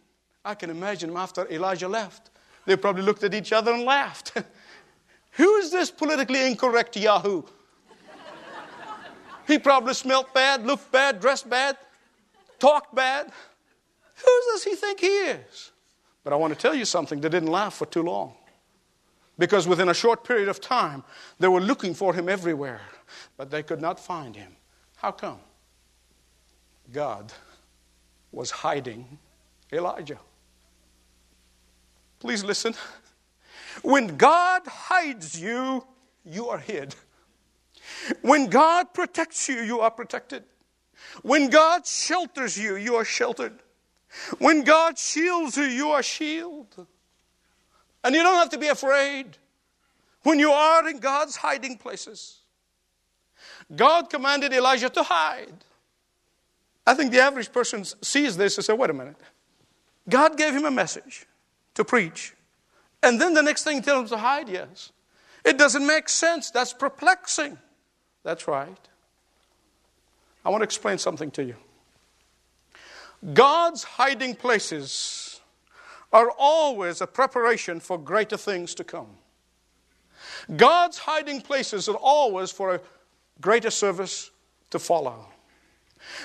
I 0.45 0.55
can 0.55 0.71
imagine 0.71 1.15
after 1.17 1.47
Elijah 1.51 1.89
left. 1.89 2.31
They 2.67 2.77
probably 2.77 3.03
looked 3.03 3.23
at 3.23 3.35
each 3.35 3.53
other 3.53 3.73
and 3.73 3.85
laughed. 3.85 4.33
Who 5.33 5.57
is 5.57 5.71
this 5.71 5.91
politically 5.91 6.47
incorrect 6.47 6.97
Yahoo? 6.97 7.43
he 9.47 9.59
probably 9.59 9.93
smelt 9.93 10.33
bad, 10.33 10.67
looked 10.67 10.91
bad, 10.91 11.21
dressed 11.21 11.51
bad, 11.51 11.77
talked 12.59 12.95
bad. 12.95 13.31
Who 14.17 14.41
does 14.53 14.65
he 14.65 14.75
think 14.75 15.01
he 15.01 15.07
is? 15.07 15.73
But 16.23 16.33
I 16.33 16.37
want 16.37 16.55
to 16.55 16.59
tell 16.59 16.75
you 16.75 16.87
something, 16.87 17.21
they 17.21 17.29
didn't 17.29 17.51
laugh 17.51 17.75
for 17.75 17.85
too 17.85 18.03
long. 18.03 18.35
Because 19.39 19.67
within 19.69 19.91
a 19.91 19.95
short 19.95 20.25
period 20.25 20.49
of 20.49 20.61
time, 20.61 21.03
they 21.39 21.49
were 21.49 21.61
looking 21.61 21.93
for 21.93 22.15
him 22.15 22.29
everywhere, 22.29 22.81
but 23.37 23.51
they 23.51 23.63
could 23.63 23.83
not 23.83 24.01
find 24.01 24.35
him. 24.35 24.57
How 25.05 25.13
come? 25.13 25.39
God 26.91 27.31
was 28.33 28.51
hiding 28.51 29.19
Elijah. 29.71 30.19
Please 32.21 32.43
listen. 32.43 32.73
When 33.83 34.17
God 34.17 34.63
hides 34.67 35.39
you, 35.39 35.87
you 36.25 36.49
are 36.49 36.57
hid. 36.57 36.95
When 38.23 38.49
God 38.49 38.95
protects 38.95 39.47
you, 39.47 39.61
you 39.61 39.81
are 39.81 39.91
protected. 39.91 40.43
When 41.21 41.51
God 41.51 41.87
shelters 41.87 42.57
you, 42.57 42.77
you 42.77 42.95
are 42.95 43.05
sheltered. 43.05 43.59
When 44.39 44.65
God 44.65 44.99
shields 44.99 45.59
you, 45.59 45.65
you 45.65 45.89
are 45.91 46.03
shielded. 46.03 46.87
And 48.03 48.15
you 48.15 48.23
don't 48.23 48.37
have 48.37 48.49
to 48.53 48.59
be 48.59 48.69
afraid 48.69 49.37
when 50.23 50.39
you 50.39 50.51
are 50.51 50.89
in 50.89 50.99
God's 50.99 51.37
hiding 51.37 51.77
places. 51.77 52.39
God 53.75 54.11
commanded 54.11 54.53
Elijah 54.53 54.91
to 54.91 55.03
hide. 55.03 55.65
I 56.87 56.95
think 56.95 57.13
the 57.13 57.21
average 57.21 57.53
person 57.53 57.85
sees 57.85 58.37
this 58.37 58.59
and 58.59 58.65
says, 58.65 58.77
wait 58.77 58.91
a 58.91 58.95
minute. 58.95 59.17
God 60.09 60.37
gave 60.37 60.55
him 60.55 60.65
a 60.65 60.71
message 60.71 61.27
to 61.75 61.85
preach. 61.85 62.35
And 63.03 63.21
then 63.21 63.35
the 63.35 63.43
next 63.43 63.65
thing 63.65 63.77
he 63.77 63.83
tells 63.83 64.11
him 64.11 64.19
to 64.19 64.23
hide, 64.23 64.49
yes. 64.49 64.93
It 65.45 65.59
doesn't 65.59 65.87
make 65.87 66.09
sense. 66.09 66.51
That's 66.51 66.73
perplexing. 66.73 67.59
That's 68.23 68.49
right. 68.49 68.79
I 70.45 70.51
want 70.51 70.61
to 70.61 70.65
explain 70.65 70.99
something 70.99 71.31
to 71.33 71.45
you. 71.45 71.57
God's 73.33 73.85
hiding 73.85 74.35
places 74.35 75.41
are 76.13 76.31
always 76.39 77.01
a 77.01 77.07
preparation 77.07 77.81
for 77.81 77.99
greater 77.99 78.37
things 78.37 78.75
to 78.75 78.85
come. 78.85 79.09
God's 80.57 80.99
hiding 80.99 81.41
places 81.41 81.89
are 81.89 81.97
always 81.97 82.51
for 82.51 82.75
a 82.75 82.81
greater 83.41 83.71
service 83.71 84.31
to 84.71 84.79
follow. 84.79 85.27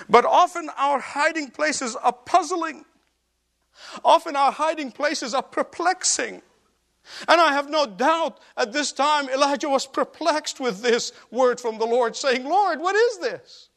But 0.09 0.25
often 0.25 0.69
our 0.77 0.99
hiding 0.99 1.51
places 1.51 1.95
are 1.95 2.13
puzzling 2.13 2.85
Often 4.03 4.35
our 4.35 4.51
hiding 4.51 4.91
places 4.91 5.33
are 5.33 5.43
perplexing. 5.43 6.41
And 7.27 7.41
I 7.41 7.53
have 7.53 7.69
no 7.69 7.85
doubt 7.85 8.39
at 8.55 8.71
this 8.71 8.91
time 8.91 9.29
Elijah 9.29 9.69
was 9.69 9.87
perplexed 9.87 10.59
with 10.59 10.81
this 10.81 11.11
word 11.31 11.59
from 11.59 11.79
the 11.79 11.85
Lord, 11.85 12.15
saying, 12.15 12.43
Lord, 12.43 12.79
what 12.79 12.95
is 12.95 13.19
this? 13.19 13.69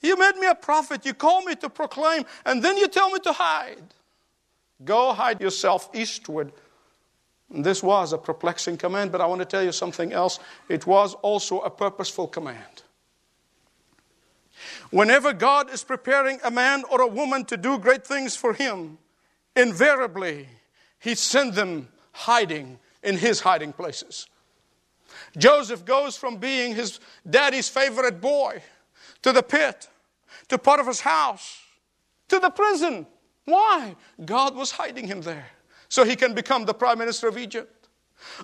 You 0.00 0.16
made 0.16 0.36
me 0.36 0.46
a 0.46 0.54
prophet, 0.54 1.04
you 1.04 1.12
call 1.12 1.42
me 1.42 1.56
to 1.56 1.68
proclaim, 1.68 2.24
and 2.46 2.62
then 2.62 2.76
you 2.76 2.88
tell 2.88 3.10
me 3.10 3.18
to 3.20 3.32
hide. 3.32 3.94
Go 4.84 5.12
hide 5.12 5.40
yourself 5.40 5.90
eastward. 5.92 6.52
This 7.50 7.82
was 7.82 8.12
a 8.12 8.18
perplexing 8.18 8.76
command, 8.76 9.10
but 9.10 9.20
I 9.20 9.26
want 9.26 9.40
to 9.40 9.46
tell 9.46 9.62
you 9.62 9.72
something 9.72 10.12
else. 10.12 10.38
It 10.68 10.86
was 10.86 11.14
also 11.14 11.60
a 11.60 11.70
purposeful 11.70 12.26
command. 12.26 12.82
Whenever 14.90 15.32
God 15.32 15.70
is 15.70 15.84
preparing 15.84 16.40
a 16.44 16.50
man 16.50 16.84
or 16.90 17.00
a 17.00 17.06
woman 17.06 17.44
to 17.46 17.56
do 17.56 17.78
great 17.78 18.06
things 18.06 18.36
for 18.36 18.52
Him, 18.52 18.98
invariably 19.56 20.48
He 20.98 21.14
sends 21.14 21.56
them 21.56 21.88
hiding 22.12 22.78
in 23.02 23.16
His 23.16 23.40
hiding 23.40 23.72
places. 23.72 24.26
Joseph 25.36 25.84
goes 25.84 26.16
from 26.16 26.36
being 26.36 26.74
his 26.74 27.00
daddy's 27.28 27.68
favorite 27.68 28.20
boy 28.20 28.62
to 29.22 29.32
the 29.32 29.42
pit, 29.42 29.88
to 30.48 30.58
Potiphar's 30.58 31.00
house, 31.00 31.60
to 32.28 32.38
the 32.38 32.50
prison. 32.50 33.06
Why? 33.44 33.96
God 34.24 34.54
was 34.54 34.70
hiding 34.70 35.06
him 35.06 35.22
there 35.22 35.46
so 35.88 36.04
he 36.04 36.16
can 36.16 36.34
become 36.34 36.64
the 36.64 36.74
prime 36.74 36.98
minister 36.98 37.28
of 37.28 37.38
Egypt. 37.38 37.88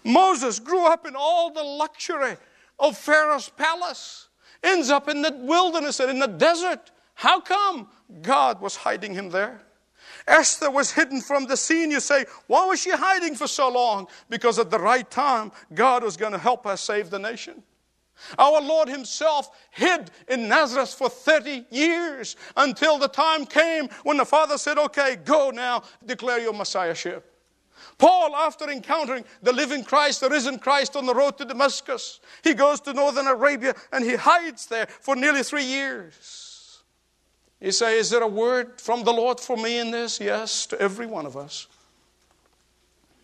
Moses 0.04 0.58
grew 0.58 0.86
up 0.86 1.06
in 1.06 1.14
all 1.16 1.52
the 1.52 1.62
luxury 1.62 2.36
of 2.78 2.96
Pharaoh's 2.96 3.48
palace, 3.48 4.28
ends 4.62 4.90
up 4.90 5.08
in 5.08 5.22
the 5.22 5.32
wilderness 5.32 6.00
and 6.00 6.10
in 6.10 6.18
the 6.18 6.26
desert. 6.26 6.90
How 7.14 7.40
come? 7.40 7.88
God 8.22 8.60
was 8.60 8.76
hiding 8.76 9.14
him 9.14 9.30
there. 9.30 9.60
Esther 10.26 10.70
was 10.70 10.90
hidden 10.90 11.20
from 11.20 11.46
the 11.46 11.56
scene. 11.56 11.90
You 11.90 12.00
say, 12.00 12.24
why 12.46 12.64
was 12.66 12.80
she 12.80 12.90
hiding 12.90 13.34
for 13.34 13.46
so 13.46 13.70
long? 13.70 14.06
Because 14.28 14.58
at 14.58 14.70
the 14.70 14.78
right 14.78 15.08
time, 15.10 15.52
God 15.74 16.02
was 16.02 16.16
going 16.16 16.32
to 16.32 16.38
help 16.38 16.64
her 16.64 16.76
save 16.76 17.10
the 17.10 17.18
nation. 17.18 17.62
Our 18.38 18.60
Lord 18.62 18.88
Himself 18.88 19.50
hid 19.70 20.10
in 20.28 20.48
Nazareth 20.48 20.94
for 20.94 21.08
30 21.08 21.66
years 21.70 22.36
until 22.56 22.98
the 22.98 23.08
time 23.08 23.44
came 23.44 23.88
when 24.04 24.16
the 24.16 24.24
Father 24.24 24.56
said, 24.56 24.78
Okay, 24.78 25.16
go 25.16 25.50
now, 25.50 25.82
declare 26.06 26.38
your 26.38 26.54
Messiahship. 26.54 27.33
Paul, 27.98 28.34
after 28.34 28.68
encountering 28.68 29.24
the 29.42 29.52
living 29.52 29.84
Christ, 29.84 30.20
the 30.20 30.28
risen 30.28 30.58
Christ 30.58 30.96
on 30.96 31.06
the 31.06 31.14
road 31.14 31.38
to 31.38 31.44
Damascus, 31.44 32.20
he 32.42 32.54
goes 32.54 32.80
to 32.82 32.92
northern 32.92 33.26
Arabia 33.26 33.74
and 33.92 34.04
he 34.04 34.16
hides 34.16 34.66
there 34.66 34.86
for 34.86 35.14
nearly 35.14 35.42
three 35.42 35.64
years. 35.64 36.82
He 37.60 37.70
says, 37.70 38.06
Is 38.06 38.10
there 38.10 38.22
a 38.22 38.28
word 38.28 38.80
from 38.80 39.04
the 39.04 39.12
Lord 39.12 39.40
for 39.40 39.56
me 39.56 39.78
in 39.78 39.90
this? 39.90 40.20
Yes, 40.20 40.66
to 40.66 40.80
every 40.80 41.06
one 41.06 41.24
of 41.24 41.36
us. 41.36 41.66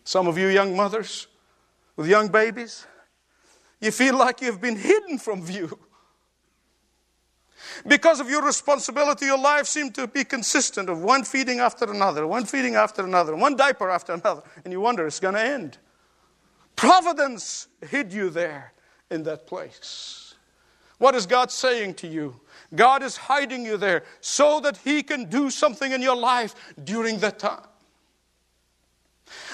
Some 0.03 0.27
of 0.27 0.37
you 0.37 0.47
young 0.47 0.75
mothers 0.75 1.27
with 1.95 2.07
young 2.07 2.29
babies, 2.29 2.85
you 3.79 3.91
feel 3.91 4.17
like 4.17 4.41
you've 4.41 4.61
been 4.61 4.77
hidden 4.77 5.17
from 5.17 5.43
view. 5.43 5.77
Because 7.87 8.19
of 8.19 8.29
your 8.29 8.43
responsibility, 8.43 9.25
your 9.25 9.39
life 9.39 9.65
seemed 9.65 9.95
to 9.95 10.07
be 10.07 10.23
consistent 10.23 10.89
of 10.89 11.01
one 11.01 11.23
feeding 11.23 11.59
after 11.59 11.91
another, 11.91 12.27
one 12.27 12.45
feeding 12.45 12.75
after 12.75 13.03
another, 13.03 13.35
one 13.35 13.55
diaper 13.55 13.89
after 13.89 14.13
another, 14.13 14.43
and 14.63 14.71
you 14.71 14.81
wonder 14.81 15.07
it's 15.07 15.19
going 15.19 15.33
to 15.33 15.41
end. 15.43 15.77
Providence 16.75 17.67
hid 17.89 18.13
you 18.13 18.29
there 18.29 18.73
in 19.09 19.23
that 19.23 19.47
place. 19.47 20.35
What 20.97 21.15
is 21.15 21.25
God 21.25 21.51
saying 21.51 21.95
to 21.95 22.07
you? 22.07 22.39
God 22.75 23.03
is 23.03 23.17
hiding 23.17 23.65
you 23.65 23.77
there 23.77 24.03
so 24.21 24.59
that 24.61 24.77
He 24.77 25.03
can 25.03 25.25
do 25.25 25.49
something 25.49 25.91
in 25.91 26.01
your 26.01 26.15
life 26.15 26.53
during 26.83 27.17
that 27.19 27.39
time. 27.39 27.65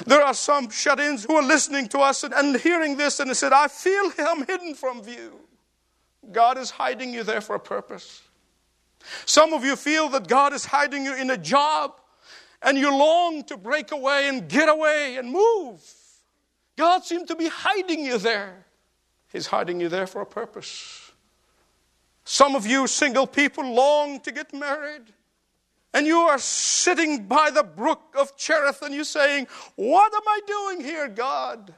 There 0.05 0.21
are 0.21 0.33
some 0.33 0.69
shut 0.69 0.99
ins 0.99 1.23
who 1.23 1.35
are 1.35 1.43
listening 1.43 1.87
to 1.89 1.99
us 1.99 2.23
and, 2.23 2.33
and 2.33 2.55
hearing 2.57 2.97
this 2.97 3.19
and 3.19 3.29
they 3.29 3.33
said, 3.33 3.53
I 3.53 3.67
feel 3.67 4.11
I'm 4.19 4.45
hidden 4.45 4.75
from 4.75 5.03
view. 5.03 5.39
God 6.31 6.57
is 6.57 6.69
hiding 6.69 7.13
you 7.13 7.23
there 7.23 7.41
for 7.41 7.55
a 7.55 7.59
purpose. 7.59 8.21
Some 9.25 9.53
of 9.53 9.63
you 9.63 9.75
feel 9.75 10.09
that 10.09 10.27
God 10.27 10.53
is 10.53 10.65
hiding 10.65 11.05
you 11.05 11.15
in 11.15 11.29
a 11.29 11.37
job 11.37 11.99
and 12.61 12.77
you 12.77 12.89
long 12.89 13.43
to 13.45 13.57
break 13.57 13.91
away 13.91 14.27
and 14.27 14.47
get 14.49 14.69
away 14.69 15.17
and 15.17 15.31
move. 15.31 15.81
God 16.75 17.03
seems 17.03 17.27
to 17.29 17.35
be 17.35 17.47
hiding 17.47 18.03
you 18.03 18.17
there. 18.17 18.65
He's 19.31 19.47
hiding 19.47 19.79
you 19.79 19.89
there 19.89 20.07
for 20.07 20.21
a 20.21 20.25
purpose. 20.25 21.11
Some 22.23 22.55
of 22.55 22.65
you 22.65 22.87
single 22.87 23.27
people 23.27 23.63
long 23.63 24.19
to 24.21 24.31
get 24.31 24.53
married. 24.53 25.13
And 25.93 26.05
you 26.05 26.17
are 26.17 26.37
sitting 26.37 27.25
by 27.25 27.49
the 27.49 27.63
brook 27.63 28.15
of 28.19 28.35
Cherith 28.37 28.81
and 28.81 28.93
you're 28.93 29.03
saying, 29.03 29.47
What 29.75 30.13
am 30.13 30.21
I 30.27 30.39
doing 30.45 30.81
here, 30.81 31.07
God? 31.07 31.73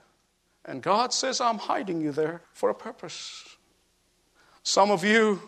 And 0.66 0.82
God 0.82 1.14
says, 1.14 1.40
I'm 1.40 1.58
hiding 1.58 2.02
you 2.02 2.12
there 2.12 2.42
for 2.54 2.70
a 2.70 2.76
purpose. 2.76 3.49
Some 4.64 4.92
of 4.92 5.04
you, 5.04 5.42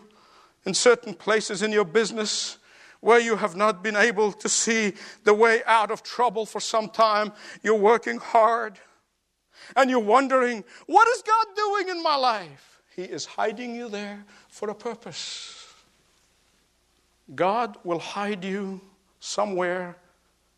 in 0.64 0.74
certain 0.74 1.14
places 1.14 1.62
in 1.62 1.72
your 1.72 1.84
business, 1.84 2.58
where 3.00 3.18
you 3.18 3.36
have 3.36 3.56
not 3.56 3.82
been 3.82 3.96
able 3.96 4.32
to 4.32 4.48
see 4.48 4.92
the 5.24 5.34
way 5.34 5.62
out 5.66 5.90
of 5.90 6.02
trouble 6.02 6.46
for 6.46 6.60
some 6.60 6.88
time, 6.88 7.32
you're 7.62 7.74
working 7.74 8.18
hard 8.18 8.78
and 9.76 9.90
you're 9.90 9.98
wondering, 9.98 10.62
what 10.86 11.08
is 11.08 11.22
God 11.22 11.46
doing 11.56 11.88
in 11.88 12.02
my 12.02 12.14
life? 12.14 12.80
He 12.94 13.02
is 13.02 13.24
hiding 13.24 13.74
you 13.74 13.88
there 13.88 14.24
for 14.48 14.70
a 14.70 14.74
purpose. 14.74 15.66
God 17.34 17.76
will 17.82 17.98
hide 17.98 18.44
you 18.44 18.80
somewhere 19.18 19.96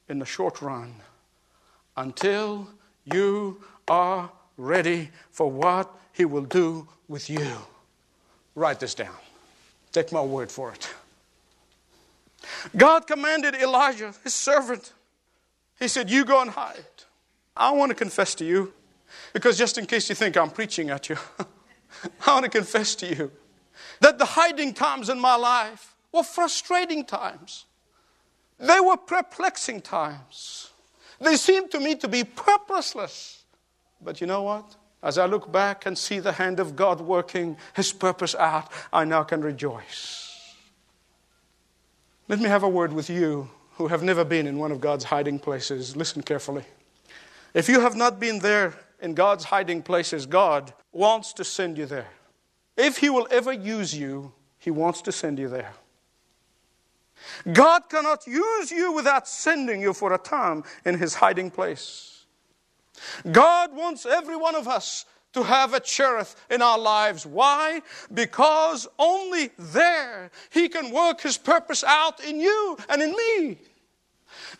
in 0.09 0.19
the 0.19 0.27
short 0.27 0.61
run 0.61 0.95
until 1.97 2.69
you 3.05 3.63
are 3.89 4.31
ready 4.57 5.11
for 5.31 5.51
what 5.51 5.95
He 6.13 6.25
will 6.25 6.45
do 6.45 6.89
with 7.09 7.31
you. 7.31 7.57
Write 8.55 8.81
this 8.81 8.95
down. 8.95 9.15
Take 9.93 10.13
my 10.13 10.21
word 10.21 10.51
for 10.51 10.73
it. 10.73 10.89
God 12.77 13.07
commanded 13.07 13.55
Elijah, 13.55 14.13
his 14.23 14.35
servant, 14.35 14.93
he 15.79 15.89
said, 15.89 16.11
You 16.11 16.25
go 16.25 16.41
and 16.41 16.51
hide. 16.51 16.85
I 17.57 17.71
want 17.73 17.91
to 17.91 17.95
confess 17.95 18.35
to 18.37 18.45
you, 18.45 18.73
because 19.33 19.57
just 19.57 19.79
in 19.79 19.87
case 19.87 20.09
you 20.09 20.15
think 20.15 20.37
I'm 20.37 20.51
preaching 20.51 20.91
at 20.91 21.09
you, 21.09 21.17
I 22.27 22.33
want 22.33 22.45
to 22.45 22.51
confess 22.51 22.95
to 22.97 23.07
you 23.07 23.31
that 24.01 24.19
the 24.19 24.25
hiding 24.25 24.75
times 24.75 25.09
in 25.09 25.21
my 25.21 25.37
life 25.37 25.95
were 26.13 26.23
frustrating 26.23 27.05
times. 27.05 27.67
They 28.59 28.81
were 28.81 28.97
perplexing 28.97 29.83
times. 29.83 30.71
They 31.21 31.37
seemed 31.37 31.71
to 31.73 31.81
me 31.81 31.97
to 31.97 32.09
be 32.09 32.25
purposeless. 32.25 33.43
But 34.01 34.21
you 34.21 34.27
know 34.27 34.43
what? 34.43 34.77
As 35.05 35.19
I 35.19 35.27
look 35.27 35.53
back 35.53 35.85
and 35.85 35.99
see 35.99 36.19
the 36.19 36.33
hand 36.33 36.59
of 36.59 36.75
God 36.75 37.03
working 37.03 37.59
His 37.75 37.93
purpose 37.93 38.35
out, 38.35 38.73
I 38.91 39.05
now 39.05 39.23
can 39.23 39.43
rejoice. 39.43 40.55
Let 42.27 42.41
me 42.41 42.49
have 42.49 42.63
a 42.63 42.69
word 42.69 42.95
with 42.95 43.11
you 43.11 43.51
who 43.75 43.89
have 43.89 44.03
never 44.03 44.25
been 44.25 44.47
in 44.47 44.59
one 44.59 44.73
of 44.73 44.81
God's 44.81 45.05
hiding 45.05 45.39
places. 45.41 45.95
Listen 45.95 46.23
carefully. 46.23 46.65
If 47.53 47.69
you 47.69 47.81
have 47.81 47.95
not 47.95 48.19
been 48.19 48.39
there 48.39 48.73
in 48.99 49.13
God's 49.13 49.45
hiding 49.45 49.83
places, 49.83 50.25
God 50.25 50.73
wants 50.91 51.35
to 51.35 51.45
send 51.45 51.77
you 51.77 51.85
there. 51.85 52.09
If 52.75 52.97
He 52.97 53.11
will 53.11 53.29
ever 53.31 53.53
use 53.53 53.95
you, 53.95 54.33
He 54.59 54.71
wants 54.71 55.03
to 55.03 55.13
send 55.13 55.39
you 55.39 55.51
there. 55.51 55.75
God 57.53 57.91
cannot 57.91 58.27
use 58.27 58.71
you 58.71 58.93
without 58.93 59.29
sending 59.29 59.83
you 59.83 59.93
for 59.93 60.15
a 60.15 60.19
time 60.19 60.65
in 60.87 60.99
His 60.99 61.15
hiding 61.15 61.51
place. 61.51 62.14
God 63.31 63.75
wants 63.75 64.07
every 64.07 64.37
one 64.37 64.55
of 64.55 64.69
us 64.69 65.05
to 65.33 65.43
have 65.43 65.75
a 65.75 65.81
Cherith 65.81 66.37
in 66.49 66.63
our 66.63 66.79
lives. 66.79 67.27
Why? 67.27 67.83
Because 68.13 68.87
only 68.99 69.51
there 69.59 70.31
He 70.51 70.69
can 70.69 70.91
work 70.91 71.21
His 71.21 71.37
purpose 71.37 71.85
out 71.85 72.25
in 72.25 72.41
you 72.41 72.77
and 72.89 73.03
in 73.03 73.11
me. 73.11 73.59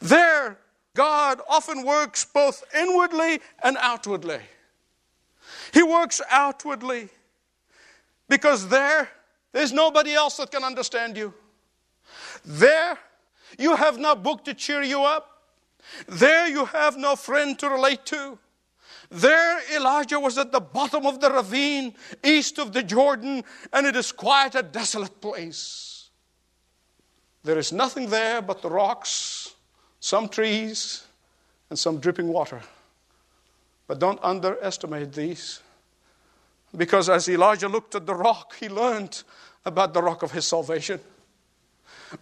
There, 0.01 0.59
God 0.95 1.41
often 1.49 1.85
works 1.85 2.25
both 2.25 2.65
inwardly 2.77 3.41
and 3.63 3.77
outwardly. 3.81 4.41
He 5.73 5.83
works 5.83 6.21
outwardly 6.31 7.09
because 8.29 8.69
there, 8.69 9.09
there's 9.53 9.73
nobody 9.73 10.13
else 10.13 10.37
that 10.37 10.51
can 10.51 10.65
understand 10.65 11.17
you. 11.17 11.35
There, 12.45 12.99
you 13.59 13.77
have 13.77 13.99
no 13.99 14.15
book 14.15 14.45
to 14.45 14.55
cheer 14.55 14.83
you 14.83 15.03
up. 15.03 15.34
There 16.07 16.49
you 16.49 16.65
have 16.67 16.97
no 16.97 17.17
friend 17.17 17.59
to 17.59 17.69
relate 17.69 18.05
to. 18.07 18.39
There 19.11 19.61
Elijah 19.75 20.19
was 20.19 20.39
at 20.39 20.51
the 20.51 20.61
bottom 20.61 21.07
of 21.07 21.21
the 21.21 21.31
ravine 21.31 21.95
east 22.25 22.59
of 22.59 22.73
the 22.73 22.83
Jordan, 22.83 23.45
and 23.73 23.87
it 23.87 23.97
is 23.97 24.13
quite 24.13 24.55
a 24.55 24.63
desolate 24.63 25.21
place. 25.21 26.09
There 27.43 27.59
is 27.59 27.73
nothing 27.73 28.09
there 28.09 28.41
but 28.41 28.63
the 28.63 28.71
rocks, 28.71 29.55
some 30.01 30.29
trees, 30.29 31.05
and 31.69 31.79
some 31.79 31.99
dripping 31.99 32.29
water. 32.29 32.63
But 33.87 33.99
don't 33.99 34.19
underestimate 34.23 35.13
these. 35.13 35.61
Because 36.75 37.09
as 37.09 37.29
Elijah 37.29 37.69
looked 37.69 37.95
at 37.95 38.07
the 38.07 38.15
rock, 38.15 38.57
he 38.59 38.69
learned 38.69 39.23
about 39.65 39.95
the 39.95 40.03
rock 40.03 40.23
of 40.23 40.33
his 40.33 40.47
salvation. 40.47 41.01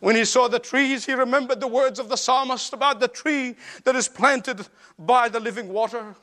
When 0.00 0.16
he 0.16 0.24
saw 0.24 0.48
the 0.48 0.58
trees, 0.58 1.06
he 1.06 1.12
remembered 1.12 1.60
the 1.60 1.68
words 1.68 1.98
of 1.98 2.08
the 2.08 2.16
psalmist 2.16 2.72
about 2.72 3.00
the 3.00 3.08
tree 3.08 3.56
that 3.84 3.96
is 3.96 4.08
planted 4.08 4.66
by 4.98 5.28
the 5.28 5.40
living 5.40 5.68
water. 5.68 6.14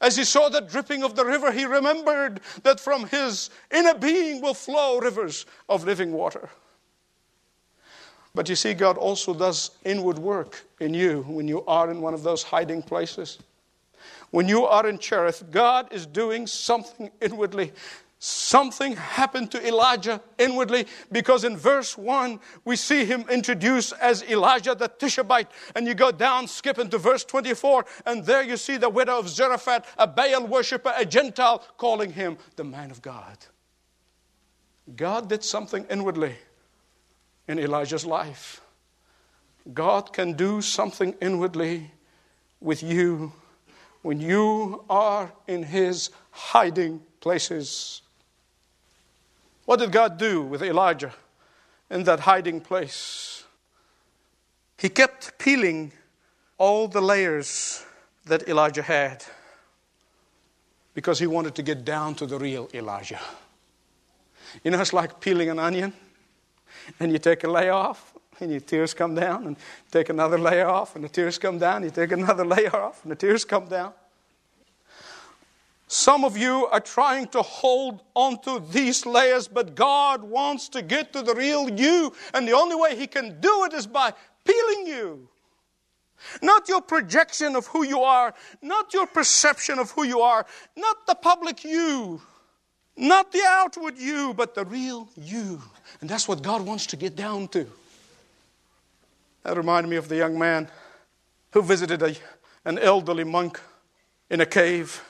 As 0.00 0.16
he 0.16 0.24
saw 0.24 0.48
the 0.48 0.60
dripping 0.60 1.02
of 1.02 1.16
the 1.16 1.24
river, 1.24 1.52
he 1.52 1.64
remembered 1.64 2.40
that 2.62 2.80
from 2.80 3.06
his 3.08 3.50
inner 3.70 3.94
being 3.94 4.42
will 4.42 4.54
flow 4.54 4.98
rivers 4.98 5.46
of 5.68 5.84
living 5.84 6.12
water. 6.12 6.50
But 8.34 8.50
you 8.50 8.56
see, 8.56 8.74
God 8.74 8.98
also 8.98 9.32
does 9.32 9.70
inward 9.84 10.18
work 10.18 10.66
in 10.80 10.92
you 10.92 11.22
when 11.22 11.48
you 11.48 11.64
are 11.64 11.90
in 11.90 12.02
one 12.02 12.12
of 12.12 12.22
those 12.22 12.42
hiding 12.42 12.82
places. 12.82 13.38
When 14.30 14.46
you 14.46 14.66
are 14.66 14.86
in 14.86 14.98
Cherith, 14.98 15.50
God 15.50 15.90
is 15.90 16.04
doing 16.04 16.46
something 16.46 17.10
inwardly. 17.22 17.72
Something 18.18 18.96
happened 18.96 19.50
to 19.50 19.66
Elijah 19.66 20.22
inwardly 20.38 20.86
because 21.12 21.44
in 21.44 21.56
verse 21.56 21.98
1 21.98 22.40
we 22.64 22.74
see 22.74 23.04
him 23.04 23.26
introduced 23.30 23.92
as 24.00 24.22
Elijah 24.22 24.74
the 24.74 24.88
Tishbite. 24.88 25.50
And 25.74 25.86
you 25.86 25.94
go 25.94 26.10
down, 26.10 26.48
skip 26.48 26.78
into 26.78 26.96
verse 26.96 27.24
24, 27.24 27.84
and 28.06 28.24
there 28.24 28.42
you 28.42 28.56
see 28.56 28.78
the 28.78 28.88
widow 28.88 29.18
of 29.18 29.28
Zarephath, 29.28 29.94
a 29.98 30.06
Baal 30.06 30.46
worshiper, 30.46 30.94
a 30.96 31.04
Gentile, 31.04 31.62
calling 31.76 32.12
him 32.12 32.38
the 32.56 32.64
man 32.64 32.90
of 32.90 33.02
God. 33.02 33.36
God 34.94 35.28
did 35.28 35.44
something 35.44 35.84
inwardly 35.90 36.36
in 37.48 37.58
Elijah's 37.58 38.06
life. 38.06 38.62
God 39.74 40.12
can 40.12 40.34
do 40.34 40.62
something 40.62 41.14
inwardly 41.20 41.90
with 42.60 42.82
you 42.82 43.32
when 44.02 44.20
you 44.20 44.84
are 44.88 45.32
in 45.46 45.64
his 45.64 46.10
hiding 46.30 47.02
places. 47.20 48.02
What 49.66 49.80
did 49.80 49.92
God 49.92 50.16
do 50.16 50.42
with 50.42 50.62
Elijah 50.62 51.12
in 51.90 52.04
that 52.04 52.20
hiding 52.20 52.60
place? 52.60 53.44
He 54.78 54.88
kept 54.88 55.38
peeling 55.38 55.92
all 56.56 56.88
the 56.88 57.02
layers 57.02 57.84
that 58.26 58.48
Elijah 58.48 58.82
had 58.82 59.24
because 60.94 61.18
he 61.18 61.26
wanted 61.26 61.54
to 61.56 61.62
get 61.62 61.84
down 61.84 62.14
to 62.14 62.26
the 62.26 62.38
real 62.38 62.68
Elijah. 62.72 63.20
You 64.62 64.70
know, 64.70 64.80
it's 64.80 64.92
like 64.92 65.20
peeling 65.20 65.50
an 65.50 65.58
onion, 65.58 65.92
and 67.00 67.12
you 67.12 67.18
take 67.18 67.44
a 67.44 67.50
layer 67.50 67.72
off, 67.72 68.14
and 68.40 68.50
your 68.50 68.60
tears 68.60 68.94
come 68.94 69.14
down, 69.14 69.46
and 69.46 69.56
take 69.90 70.08
another 70.08 70.38
layer 70.38 70.68
off, 70.68 70.94
and 70.94 71.04
the 71.04 71.08
tears 71.08 71.38
come 71.38 71.58
down, 71.58 71.82
you 71.82 71.90
take 71.90 72.12
another 72.12 72.44
layer 72.54 72.74
off, 72.74 73.02
and 73.02 73.10
the 73.10 73.16
tears 73.16 73.44
come 73.44 73.66
down. 73.66 73.92
Some 75.88 76.24
of 76.24 76.36
you 76.36 76.66
are 76.66 76.80
trying 76.80 77.28
to 77.28 77.42
hold 77.42 78.02
onto 78.14 78.58
these 78.68 79.06
layers, 79.06 79.46
but 79.46 79.76
God 79.76 80.22
wants 80.22 80.68
to 80.70 80.82
get 80.82 81.12
to 81.12 81.22
the 81.22 81.34
real 81.34 81.70
you. 81.70 82.12
And 82.34 82.46
the 82.46 82.52
only 82.52 82.74
way 82.74 82.96
He 82.96 83.06
can 83.06 83.40
do 83.40 83.64
it 83.64 83.72
is 83.72 83.86
by 83.86 84.12
peeling 84.44 84.86
you. 84.86 85.28
Not 86.42 86.68
your 86.68 86.80
projection 86.80 87.54
of 87.54 87.66
who 87.68 87.84
you 87.84 88.00
are, 88.00 88.34
not 88.62 88.94
your 88.94 89.06
perception 89.06 89.78
of 89.78 89.90
who 89.92 90.04
you 90.04 90.20
are, 90.20 90.46
not 90.76 91.06
the 91.06 91.14
public 91.14 91.62
you, 91.62 92.20
not 92.96 93.30
the 93.30 93.42
outward 93.46 93.98
you, 93.98 94.34
but 94.34 94.54
the 94.54 94.64
real 94.64 95.08
you. 95.16 95.62
And 96.00 96.10
that's 96.10 96.26
what 96.26 96.42
God 96.42 96.62
wants 96.62 96.86
to 96.86 96.96
get 96.96 97.14
down 97.14 97.48
to. 97.48 97.66
That 99.44 99.56
reminded 99.56 99.88
me 99.88 99.96
of 99.96 100.08
the 100.08 100.16
young 100.16 100.36
man 100.36 100.68
who 101.52 101.62
visited 101.62 102.02
a, 102.02 102.16
an 102.64 102.78
elderly 102.78 103.24
monk 103.24 103.60
in 104.30 104.40
a 104.40 104.46
cave. 104.46 105.00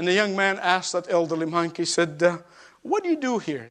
And 0.00 0.08
the 0.08 0.14
young 0.14 0.34
man 0.34 0.58
asked 0.58 0.94
that 0.94 1.10
elderly 1.10 1.44
monk, 1.44 1.76
he 1.76 1.84
said, 1.84 2.22
uh, 2.22 2.38
What 2.80 3.04
do 3.04 3.10
you 3.10 3.18
do 3.18 3.38
here? 3.38 3.70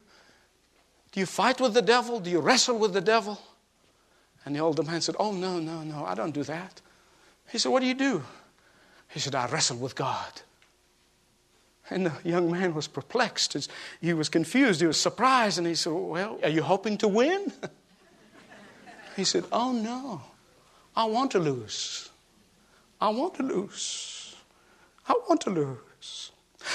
Do 1.10 1.18
you 1.18 1.26
fight 1.26 1.60
with 1.60 1.74
the 1.74 1.82
devil? 1.82 2.20
Do 2.20 2.30
you 2.30 2.38
wrestle 2.38 2.78
with 2.78 2.92
the 2.92 3.00
devil? 3.00 3.40
And 4.44 4.54
the 4.54 4.60
older 4.60 4.84
man 4.84 5.00
said, 5.00 5.16
Oh, 5.18 5.32
no, 5.32 5.58
no, 5.58 5.82
no, 5.82 6.04
I 6.04 6.14
don't 6.14 6.30
do 6.30 6.44
that. 6.44 6.80
He 7.48 7.58
said, 7.58 7.72
What 7.72 7.80
do 7.80 7.86
you 7.86 7.94
do? 7.94 8.22
He 9.08 9.18
said, 9.18 9.34
I 9.34 9.48
wrestle 9.48 9.78
with 9.78 9.96
God. 9.96 10.42
And 11.90 12.06
the 12.06 12.12
young 12.22 12.48
man 12.48 12.74
was 12.74 12.86
perplexed. 12.86 13.68
He 14.00 14.12
was 14.12 14.28
confused. 14.28 14.80
He 14.80 14.86
was 14.86 15.00
surprised. 15.00 15.58
And 15.58 15.66
he 15.66 15.74
said, 15.74 15.92
Well, 15.92 16.38
are 16.44 16.48
you 16.48 16.62
hoping 16.62 16.96
to 16.98 17.08
win? 17.08 17.52
He 19.16 19.24
said, 19.24 19.46
Oh, 19.50 19.72
no. 19.72 20.22
I 20.94 21.06
want 21.06 21.32
to 21.32 21.40
lose. 21.40 22.08
I 23.00 23.08
want 23.08 23.34
to 23.34 23.42
lose. 23.42 24.36
I 25.08 25.14
want 25.28 25.40
to 25.40 25.50
lose. 25.50 25.78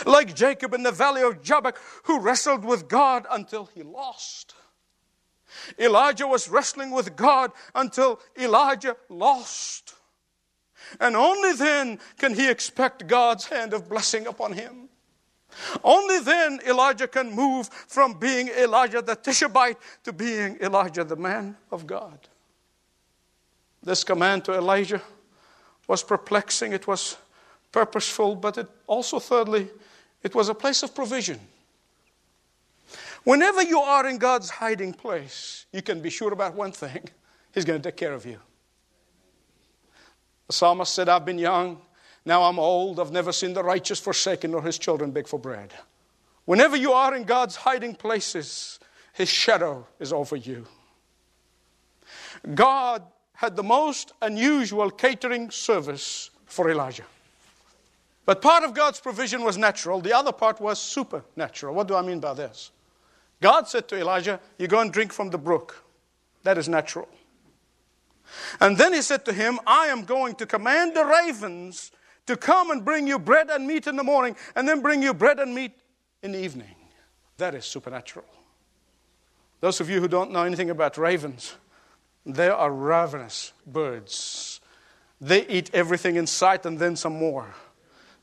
Like 0.05 0.35
Jacob 0.35 0.73
in 0.73 0.83
the 0.83 0.91
valley 0.91 1.21
of 1.21 1.41
Jabbok, 1.41 1.77
who 2.03 2.19
wrestled 2.19 2.65
with 2.65 2.87
God 2.87 3.25
until 3.29 3.69
he 3.73 3.83
lost. 3.83 4.55
Elijah 5.79 6.27
was 6.27 6.49
wrestling 6.49 6.91
with 6.91 7.15
God 7.15 7.51
until 7.73 8.19
Elijah 8.37 8.97
lost. 9.09 9.93
And 10.99 11.15
only 11.15 11.53
then 11.53 11.99
can 12.17 12.33
he 12.33 12.49
expect 12.49 13.07
God's 13.07 13.45
hand 13.45 13.73
of 13.73 13.89
blessing 13.89 14.27
upon 14.27 14.53
him. 14.53 14.89
Only 15.83 16.19
then 16.19 16.59
Elijah 16.67 17.07
can 17.07 17.31
move 17.31 17.67
from 17.67 18.19
being 18.19 18.49
Elijah 18.49 19.01
the 19.01 19.15
Tishbite 19.15 19.77
to 20.03 20.11
being 20.11 20.57
Elijah 20.61 21.03
the 21.03 21.15
man 21.15 21.57
of 21.71 21.87
God. 21.87 22.19
This 23.81 24.03
command 24.03 24.45
to 24.45 24.53
Elijah 24.53 25.01
was 25.87 26.03
perplexing. 26.03 26.73
It 26.73 26.87
was 26.87 27.17
purposeful, 27.75 28.37
but 28.37 28.57
it 28.57 28.69
also, 28.87 29.19
thirdly, 29.19 29.67
it 30.23 30.33
was 30.33 30.47
a 30.47 30.55
place 30.55 30.81
of 30.81 30.95
provision. 30.95 31.37
Whenever 33.25 33.61
you 33.61 33.81
are 33.81 34.07
in 34.07 34.17
God's 34.17 34.49
hiding 34.49 34.93
place, 34.93 35.65
you 35.73 35.81
can 35.81 35.99
be 35.99 36.09
sure 36.09 36.31
about 36.31 36.55
one 36.55 36.71
thing 36.71 37.03
He's 37.53 37.65
going 37.65 37.81
to 37.81 37.89
take 37.89 37.97
care 37.97 38.13
of 38.13 38.25
you. 38.25 38.39
The 40.47 40.53
psalmist 40.53 40.93
said, 40.95 41.09
I've 41.09 41.25
been 41.25 41.37
young, 41.37 41.81
now 42.25 42.43
I'm 42.43 42.59
old, 42.59 42.97
I've 42.97 43.11
never 43.11 43.33
seen 43.33 43.53
the 43.53 43.63
righteous 43.63 43.99
forsaken 43.99 44.51
nor 44.51 44.61
his 44.61 44.77
children 44.77 45.11
beg 45.11 45.27
for 45.27 45.37
bread. 45.37 45.73
Whenever 46.45 46.77
you 46.77 46.93
are 46.93 47.13
in 47.13 47.23
God's 47.23 47.57
hiding 47.57 47.95
places, 47.95 48.79
His 49.13 49.27
shadow 49.27 49.85
is 49.99 50.13
over 50.13 50.37
you. 50.37 50.65
God 52.53 53.03
had 53.33 53.55
the 53.55 53.63
most 53.63 54.13
unusual 54.21 54.91
catering 54.91 55.49
service 55.49 56.29
for 56.45 56.69
Elijah. 56.69 57.05
But 58.25 58.41
part 58.41 58.63
of 58.63 58.73
God's 58.73 58.99
provision 58.99 59.43
was 59.43 59.57
natural, 59.57 60.01
the 60.01 60.13
other 60.13 60.31
part 60.31 60.59
was 60.59 60.79
supernatural. 60.79 61.75
What 61.75 61.87
do 61.87 61.95
I 61.95 62.01
mean 62.01 62.19
by 62.19 62.33
this? 62.33 62.71
God 63.41 63.67
said 63.67 63.87
to 63.89 63.99
Elijah, 63.99 64.39
You 64.57 64.67
go 64.67 64.79
and 64.79 64.91
drink 64.91 65.13
from 65.13 65.29
the 65.29 65.37
brook. 65.37 65.83
That 66.43 66.57
is 66.57 66.67
natural. 66.67 67.07
And 68.59 68.77
then 68.77 68.93
he 68.93 69.01
said 69.01 69.25
to 69.25 69.33
him, 69.33 69.59
I 69.67 69.87
am 69.87 70.03
going 70.03 70.35
to 70.35 70.45
command 70.45 70.95
the 70.95 71.05
ravens 71.05 71.91
to 72.25 72.35
come 72.35 72.71
and 72.71 72.83
bring 72.83 73.07
you 73.07 73.19
bread 73.19 73.49
and 73.49 73.67
meat 73.67 73.85
in 73.85 73.95
the 73.95 74.03
morning, 74.03 74.35
and 74.55 74.67
then 74.67 74.81
bring 74.81 75.03
you 75.03 75.13
bread 75.13 75.39
and 75.39 75.53
meat 75.53 75.73
in 76.23 76.31
the 76.31 76.43
evening. 76.43 76.75
That 77.37 77.53
is 77.53 77.65
supernatural. 77.65 78.25
Those 79.59 79.79
of 79.79 79.89
you 79.89 79.99
who 79.99 80.07
don't 80.07 80.31
know 80.31 80.43
anything 80.43 80.69
about 80.69 80.97
ravens, 80.97 81.55
they 82.25 82.49
are 82.49 82.71
ravenous 82.71 83.53
birds. 83.67 84.59
They 85.21 85.45
eat 85.47 85.69
everything 85.73 86.15
in 86.15 86.25
sight 86.25 86.65
and 86.65 86.79
then 86.79 86.95
some 86.95 87.17
more. 87.17 87.53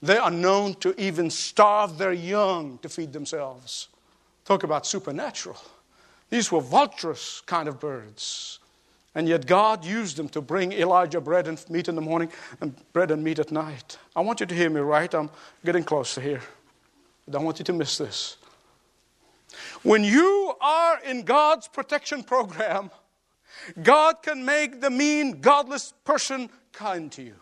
They 0.02 0.16
are 0.16 0.30
known 0.30 0.74
to 0.76 1.00
even 1.00 1.30
starve 1.30 1.96
their 1.96 2.12
young 2.12 2.78
to 2.78 2.88
feed 2.88 3.12
themselves. 3.12 3.88
Talk 4.44 4.64
about 4.64 4.84
supernatural. 4.84 5.58
These 6.28 6.50
were 6.50 6.60
vulturous 6.60 7.42
kind 7.46 7.68
of 7.68 7.78
birds. 7.78 8.58
And 9.14 9.28
yet 9.28 9.46
God 9.46 9.84
used 9.84 10.16
them 10.16 10.28
to 10.30 10.40
bring 10.40 10.72
Elijah 10.72 11.20
bread 11.20 11.46
and 11.46 11.62
meat 11.70 11.86
in 11.86 11.94
the 11.94 12.00
morning 12.00 12.32
and 12.60 12.74
bread 12.92 13.10
and 13.10 13.22
meat 13.22 13.38
at 13.38 13.52
night. 13.52 13.98
I 14.16 14.22
want 14.22 14.40
you 14.40 14.46
to 14.46 14.54
hear 14.54 14.70
me 14.70 14.80
right. 14.80 15.12
I'm 15.14 15.30
getting 15.64 15.84
close 15.84 16.14
to 16.14 16.20
here. 16.20 16.40
I 17.28 17.30
don't 17.30 17.44
want 17.44 17.58
you 17.58 17.64
to 17.66 17.72
miss 17.72 17.98
this. 17.98 18.38
When 19.82 20.02
you 20.02 20.54
are 20.60 20.98
in 21.02 21.22
God's 21.22 21.68
protection 21.68 22.24
program, 22.24 22.90
God 23.82 24.22
can 24.22 24.44
make 24.44 24.80
the 24.80 24.90
mean, 24.90 25.40
godless 25.40 25.92
person 26.04 26.48
kind 26.72 27.12
to 27.12 27.22
you. 27.22 27.34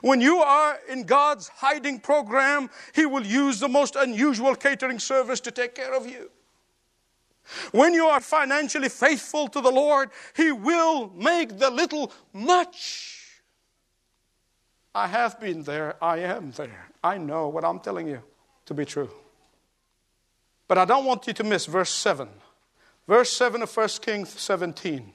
When 0.00 0.20
you 0.20 0.38
are 0.38 0.78
in 0.88 1.04
God's 1.04 1.48
hiding 1.48 2.00
program, 2.00 2.70
He 2.94 3.06
will 3.06 3.24
use 3.24 3.60
the 3.60 3.68
most 3.68 3.96
unusual 3.96 4.54
catering 4.54 4.98
service 4.98 5.40
to 5.40 5.50
take 5.50 5.74
care 5.74 5.94
of 5.94 6.06
you. 6.06 6.30
When 7.72 7.94
you 7.94 8.06
are 8.06 8.20
financially 8.20 8.88
faithful 8.88 9.48
to 9.48 9.60
the 9.60 9.70
Lord, 9.70 10.10
He 10.36 10.52
will 10.52 11.10
make 11.14 11.58
the 11.58 11.70
little 11.70 12.12
much. 12.32 13.42
I 14.94 15.06
have 15.06 15.40
been 15.40 15.62
there, 15.62 15.96
I 16.02 16.18
am 16.18 16.50
there. 16.52 16.88
I 17.02 17.18
know 17.18 17.48
what 17.48 17.64
I'm 17.64 17.80
telling 17.80 18.08
you 18.08 18.22
to 18.66 18.74
be 18.74 18.84
true. 18.84 19.10
But 20.66 20.78
I 20.78 20.84
don't 20.84 21.04
want 21.04 21.26
you 21.26 21.32
to 21.32 21.44
miss 21.44 21.66
verse 21.66 21.90
7. 21.90 22.28
Verse 23.06 23.32
7 23.32 23.62
of 23.62 23.74
1 23.74 23.88
Kings 24.02 24.28
17. 24.28 25.14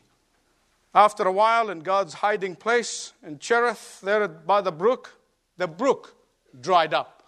After 0.95 1.23
a 1.23 1.31
while, 1.31 1.69
in 1.69 1.79
God's 1.79 2.13
hiding 2.15 2.55
place 2.55 3.13
in 3.25 3.39
Cherith, 3.39 3.99
there 4.01 4.27
by 4.27 4.61
the 4.61 4.71
brook, 4.71 5.17
the 5.57 5.67
brook 5.67 6.15
dried 6.59 6.93
up. 6.93 7.23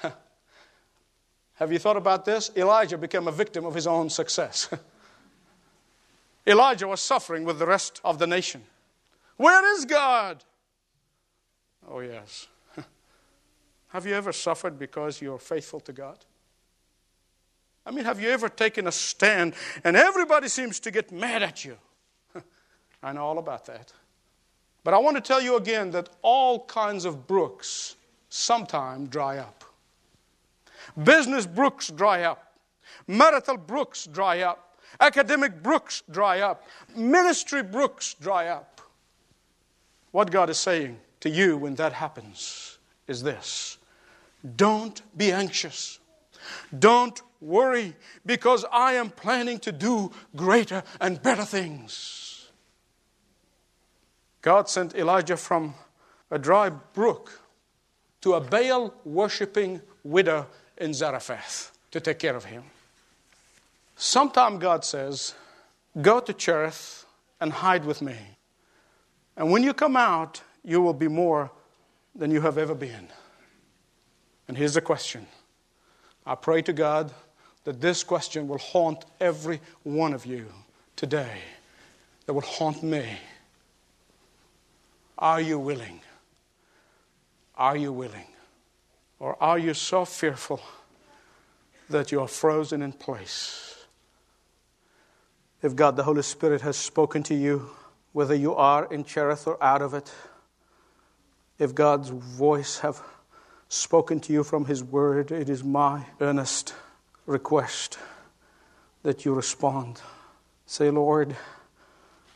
Have 1.54 1.72
you 1.72 1.78
thought 1.78 1.96
about 1.96 2.24
this? 2.24 2.50
Elijah 2.56 2.96
became 2.96 3.26
a 3.26 3.32
victim 3.32 3.64
of 3.64 3.74
his 3.74 3.88
own 3.88 4.10
success. 4.10 4.68
Elijah 6.46 6.86
was 6.86 7.00
suffering 7.00 7.44
with 7.44 7.58
the 7.58 7.66
rest 7.66 8.00
of 8.04 8.18
the 8.18 8.26
nation. 8.26 8.62
Where 9.36 9.74
is 9.76 9.84
God? 9.86 10.44
Oh, 11.88 12.00
yes. 12.00 12.46
have 13.88 14.06
you 14.06 14.14
ever 14.14 14.32
suffered 14.32 14.78
because 14.78 15.20
you're 15.20 15.38
faithful 15.38 15.80
to 15.80 15.92
God? 15.92 16.18
I 17.86 17.90
mean, 17.90 18.04
have 18.04 18.20
you 18.20 18.30
ever 18.30 18.48
taken 18.48 18.86
a 18.86 18.92
stand 18.92 19.54
and 19.82 19.96
everybody 19.96 20.48
seems 20.48 20.78
to 20.80 20.90
get 20.90 21.10
mad 21.10 21.42
at 21.42 21.64
you? 21.64 21.76
I 23.04 23.12
know 23.12 23.24
all 23.24 23.38
about 23.38 23.66
that. 23.66 23.92
But 24.82 24.94
I 24.94 24.98
want 24.98 25.16
to 25.16 25.20
tell 25.20 25.40
you 25.40 25.56
again 25.56 25.90
that 25.90 26.08
all 26.22 26.64
kinds 26.64 27.04
of 27.04 27.26
brooks 27.26 27.96
sometime 28.30 29.06
dry 29.06 29.38
up. 29.38 29.62
Business 31.02 31.46
brooks 31.46 31.90
dry 31.90 32.22
up. 32.22 32.54
Marital 33.06 33.58
brooks 33.58 34.06
dry 34.06 34.40
up. 34.40 34.78
Academic 35.00 35.62
brooks 35.62 36.02
dry 36.10 36.40
up. 36.40 36.64
Ministry 36.96 37.62
brooks 37.62 38.14
dry 38.14 38.48
up. 38.48 38.80
What 40.10 40.30
God 40.30 40.48
is 40.48 40.58
saying 40.58 40.98
to 41.20 41.28
you 41.28 41.58
when 41.58 41.74
that 41.74 41.92
happens 41.92 42.78
is 43.06 43.22
this 43.22 43.78
don't 44.56 45.02
be 45.16 45.32
anxious. 45.32 45.98
Don't 46.78 47.20
worry 47.40 47.96
because 48.26 48.64
I 48.70 48.94
am 48.94 49.10
planning 49.10 49.58
to 49.60 49.72
do 49.72 50.12
greater 50.36 50.82
and 51.00 51.22
better 51.22 51.44
things. 51.44 52.23
God 54.44 54.68
sent 54.68 54.94
Elijah 54.94 55.38
from 55.38 55.72
a 56.30 56.38
dry 56.38 56.68
brook 56.68 57.40
to 58.20 58.34
a 58.34 58.42
Baal 58.42 58.92
worshiping 59.02 59.80
widow 60.02 60.46
in 60.76 60.92
Zarephath 60.92 61.72
to 61.90 61.98
take 61.98 62.18
care 62.18 62.36
of 62.36 62.44
him. 62.44 62.62
Sometime 63.96 64.58
God 64.58 64.84
says, 64.84 65.34
Go 66.02 66.20
to 66.20 66.34
Cherith 66.34 67.06
and 67.40 67.54
hide 67.54 67.86
with 67.86 68.02
me. 68.02 68.16
And 69.34 69.50
when 69.50 69.62
you 69.62 69.72
come 69.72 69.96
out, 69.96 70.42
you 70.62 70.82
will 70.82 70.92
be 70.92 71.08
more 71.08 71.50
than 72.14 72.30
you 72.30 72.42
have 72.42 72.58
ever 72.58 72.74
been. 72.74 73.08
And 74.46 74.58
here's 74.58 74.74
the 74.74 74.82
question 74.82 75.26
I 76.26 76.34
pray 76.34 76.60
to 76.60 76.74
God 76.74 77.14
that 77.64 77.80
this 77.80 78.04
question 78.04 78.46
will 78.46 78.58
haunt 78.58 79.06
every 79.20 79.62
one 79.84 80.12
of 80.12 80.26
you 80.26 80.48
today, 80.96 81.38
that 82.26 82.34
will 82.34 82.42
haunt 82.42 82.82
me. 82.82 83.06
Are 85.18 85.40
you 85.40 85.58
willing? 85.58 86.00
Are 87.56 87.76
you 87.76 87.92
willing? 87.92 88.26
Or 89.18 89.42
are 89.42 89.58
you 89.58 89.74
so 89.74 90.04
fearful 90.04 90.60
that 91.88 92.10
you 92.10 92.20
are 92.20 92.28
frozen 92.28 92.82
in 92.82 92.92
place? 92.92 93.86
If 95.62 95.76
God 95.76 95.96
the 95.96 96.02
Holy 96.02 96.22
Spirit 96.22 96.60
has 96.62 96.76
spoken 96.76 97.22
to 97.24 97.34
you, 97.34 97.70
whether 98.12 98.34
you 98.34 98.54
are 98.54 98.86
in 98.92 99.04
Cherith 99.04 99.46
or 99.46 99.62
out 99.62 99.82
of 99.82 99.94
it, 99.94 100.12
if 101.58 101.74
God's 101.74 102.10
voice 102.10 102.80
have 102.80 103.00
spoken 103.68 104.20
to 104.20 104.32
you 104.32 104.44
from 104.44 104.66
His 104.66 104.82
Word, 104.82 105.30
it 105.30 105.48
is 105.48 105.64
my 105.64 106.04
earnest 106.20 106.74
request 107.26 107.98
that 109.02 109.24
you 109.24 109.32
respond. 109.32 110.00
Say, 110.66 110.90
Lord, 110.90 111.36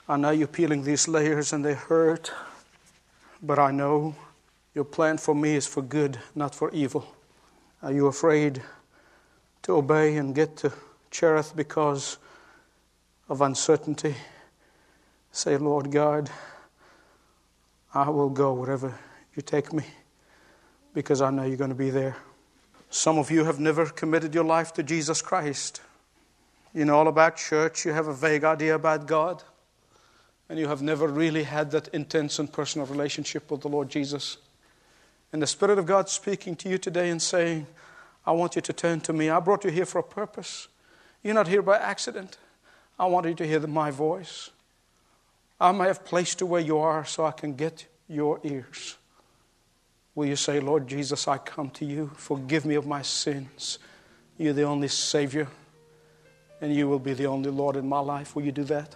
I 0.08 0.16
know 0.16 0.30
you're 0.30 0.46
peeling 0.46 0.84
these 0.84 1.08
layers 1.08 1.52
and 1.52 1.64
they 1.64 1.74
hurt, 1.74 2.32
but 3.42 3.58
I 3.58 3.70
know 3.70 4.14
your 4.74 4.84
plan 4.84 5.18
for 5.18 5.34
me 5.34 5.56
is 5.56 5.66
for 5.66 5.82
good, 5.82 6.18
not 6.34 6.54
for 6.54 6.70
evil. 6.72 7.06
Are 7.82 7.92
you 7.92 8.06
afraid 8.06 8.62
to 9.62 9.72
obey 9.72 10.16
and 10.16 10.34
get 10.34 10.56
to 10.58 10.72
Cherith 11.10 11.54
because 11.54 12.18
of 13.28 13.40
uncertainty, 13.40 14.14
say, 15.32 15.56
Lord 15.56 15.90
God, 15.90 16.30
I 17.94 18.08
will 18.08 18.30
go 18.30 18.52
wherever 18.54 18.98
you 19.34 19.42
take 19.42 19.72
me 19.72 19.84
because 20.94 21.20
I 21.20 21.30
know 21.30 21.44
you're 21.44 21.56
going 21.56 21.70
to 21.70 21.76
be 21.76 21.90
there. 21.90 22.16
Some 22.90 23.18
of 23.18 23.30
you 23.30 23.44
have 23.44 23.60
never 23.60 23.86
committed 23.86 24.34
your 24.34 24.44
life 24.44 24.72
to 24.74 24.82
Jesus 24.82 25.20
Christ. 25.20 25.80
You 26.72 26.84
know 26.84 26.96
all 26.96 27.08
about 27.08 27.36
church, 27.36 27.84
you 27.84 27.92
have 27.92 28.08
a 28.08 28.14
vague 28.14 28.44
idea 28.44 28.74
about 28.74 29.06
God, 29.06 29.42
and 30.48 30.58
you 30.58 30.68
have 30.68 30.82
never 30.82 31.06
really 31.06 31.42
had 31.42 31.70
that 31.72 31.88
intense 31.88 32.38
and 32.38 32.52
personal 32.52 32.86
relationship 32.86 33.50
with 33.50 33.60
the 33.60 33.68
Lord 33.68 33.90
Jesus. 33.90 34.38
And 35.32 35.42
the 35.42 35.46
Spirit 35.46 35.78
of 35.78 35.86
God 35.86 36.08
speaking 36.08 36.56
to 36.56 36.68
you 36.68 36.78
today 36.78 37.10
and 37.10 37.20
saying, 37.20 37.66
I 38.24 38.32
want 38.32 38.56
you 38.56 38.62
to 38.62 38.72
turn 38.72 39.00
to 39.02 39.12
me. 39.12 39.30
I 39.30 39.40
brought 39.40 39.64
you 39.64 39.70
here 39.70 39.86
for 39.86 39.98
a 39.98 40.02
purpose. 40.02 40.68
You're 41.22 41.34
not 41.34 41.48
here 41.48 41.62
by 41.62 41.76
accident. 41.76 42.38
I 42.98 43.06
want 43.06 43.26
you 43.26 43.34
to 43.34 43.46
hear 43.46 43.60
my 43.66 43.90
voice. 43.90 44.50
I 45.60 45.72
may 45.72 45.86
have 45.86 46.04
placed 46.04 46.40
you 46.40 46.46
where 46.46 46.60
you 46.60 46.78
are 46.78 47.04
so 47.04 47.24
I 47.24 47.32
can 47.32 47.54
get 47.54 47.86
your 48.08 48.40
ears. 48.42 48.96
Will 50.14 50.26
you 50.26 50.36
say, 50.36 50.60
Lord 50.60 50.88
Jesus, 50.88 51.28
I 51.28 51.38
come 51.38 51.70
to 51.70 51.84
you. 51.84 52.10
Forgive 52.16 52.64
me 52.64 52.74
of 52.74 52.86
my 52.86 53.02
sins. 53.02 53.78
You're 54.36 54.52
the 54.52 54.62
only 54.62 54.88
Savior, 54.88 55.48
and 56.60 56.74
you 56.74 56.88
will 56.88 56.98
be 56.98 57.12
the 57.12 57.26
only 57.26 57.50
Lord 57.50 57.76
in 57.76 57.88
my 57.88 58.00
life. 58.00 58.34
Will 58.34 58.44
you 58.44 58.52
do 58.52 58.64
that? 58.64 58.94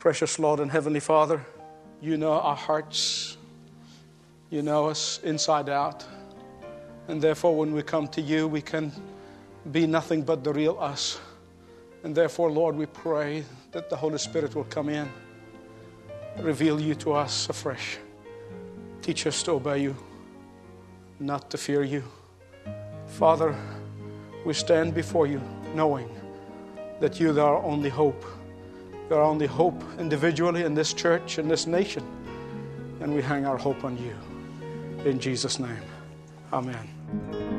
Precious 0.00 0.38
Lord 0.38 0.60
and 0.60 0.70
Heavenly 0.70 0.98
Father, 0.98 1.44
you 2.00 2.16
know 2.16 2.32
our 2.32 2.56
hearts, 2.56 3.36
you 4.48 4.62
know 4.62 4.86
us 4.86 5.20
inside 5.22 5.68
out. 5.68 6.06
And 7.06 7.20
therefore, 7.20 7.54
when 7.54 7.74
we 7.74 7.82
come 7.82 8.08
to 8.08 8.22
you, 8.22 8.48
we 8.48 8.62
can 8.62 8.92
be 9.70 9.86
nothing 9.86 10.22
but 10.22 10.42
the 10.42 10.54
real 10.54 10.78
us. 10.80 11.20
And 12.02 12.14
therefore, 12.14 12.50
Lord, 12.50 12.76
we 12.76 12.86
pray 12.86 13.44
that 13.72 13.90
the 13.90 13.96
Holy 13.96 14.16
Spirit 14.16 14.54
will 14.54 14.64
come 14.64 14.88
in, 14.88 15.06
reveal 16.38 16.80
you 16.80 16.94
to 16.94 17.12
us 17.12 17.50
afresh. 17.50 17.98
Teach 19.02 19.26
us 19.26 19.42
to 19.42 19.50
obey 19.50 19.82
you, 19.82 19.94
not 21.18 21.50
to 21.50 21.58
fear 21.58 21.82
you. 21.82 22.02
Father, 23.06 23.54
we 24.46 24.54
stand 24.54 24.94
before 24.94 25.26
you 25.26 25.42
knowing 25.74 26.08
that 27.00 27.20
you 27.20 27.38
are 27.38 27.56
our 27.56 27.62
only 27.62 27.90
hope. 27.90 28.24
Our 29.10 29.22
only 29.22 29.46
hope 29.46 29.82
individually 29.98 30.62
in 30.62 30.74
this 30.74 30.92
church, 30.92 31.38
in 31.38 31.48
this 31.48 31.66
nation. 31.66 32.04
And 33.00 33.14
we 33.14 33.22
hang 33.22 33.44
our 33.44 33.56
hope 33.56 33.84
on 33.84 33.98
you. 33.98 34.14
In 35.04 35.18
Jesus' 35.18 35.58
name, 35.58 35.82
amen. 36.52 37.49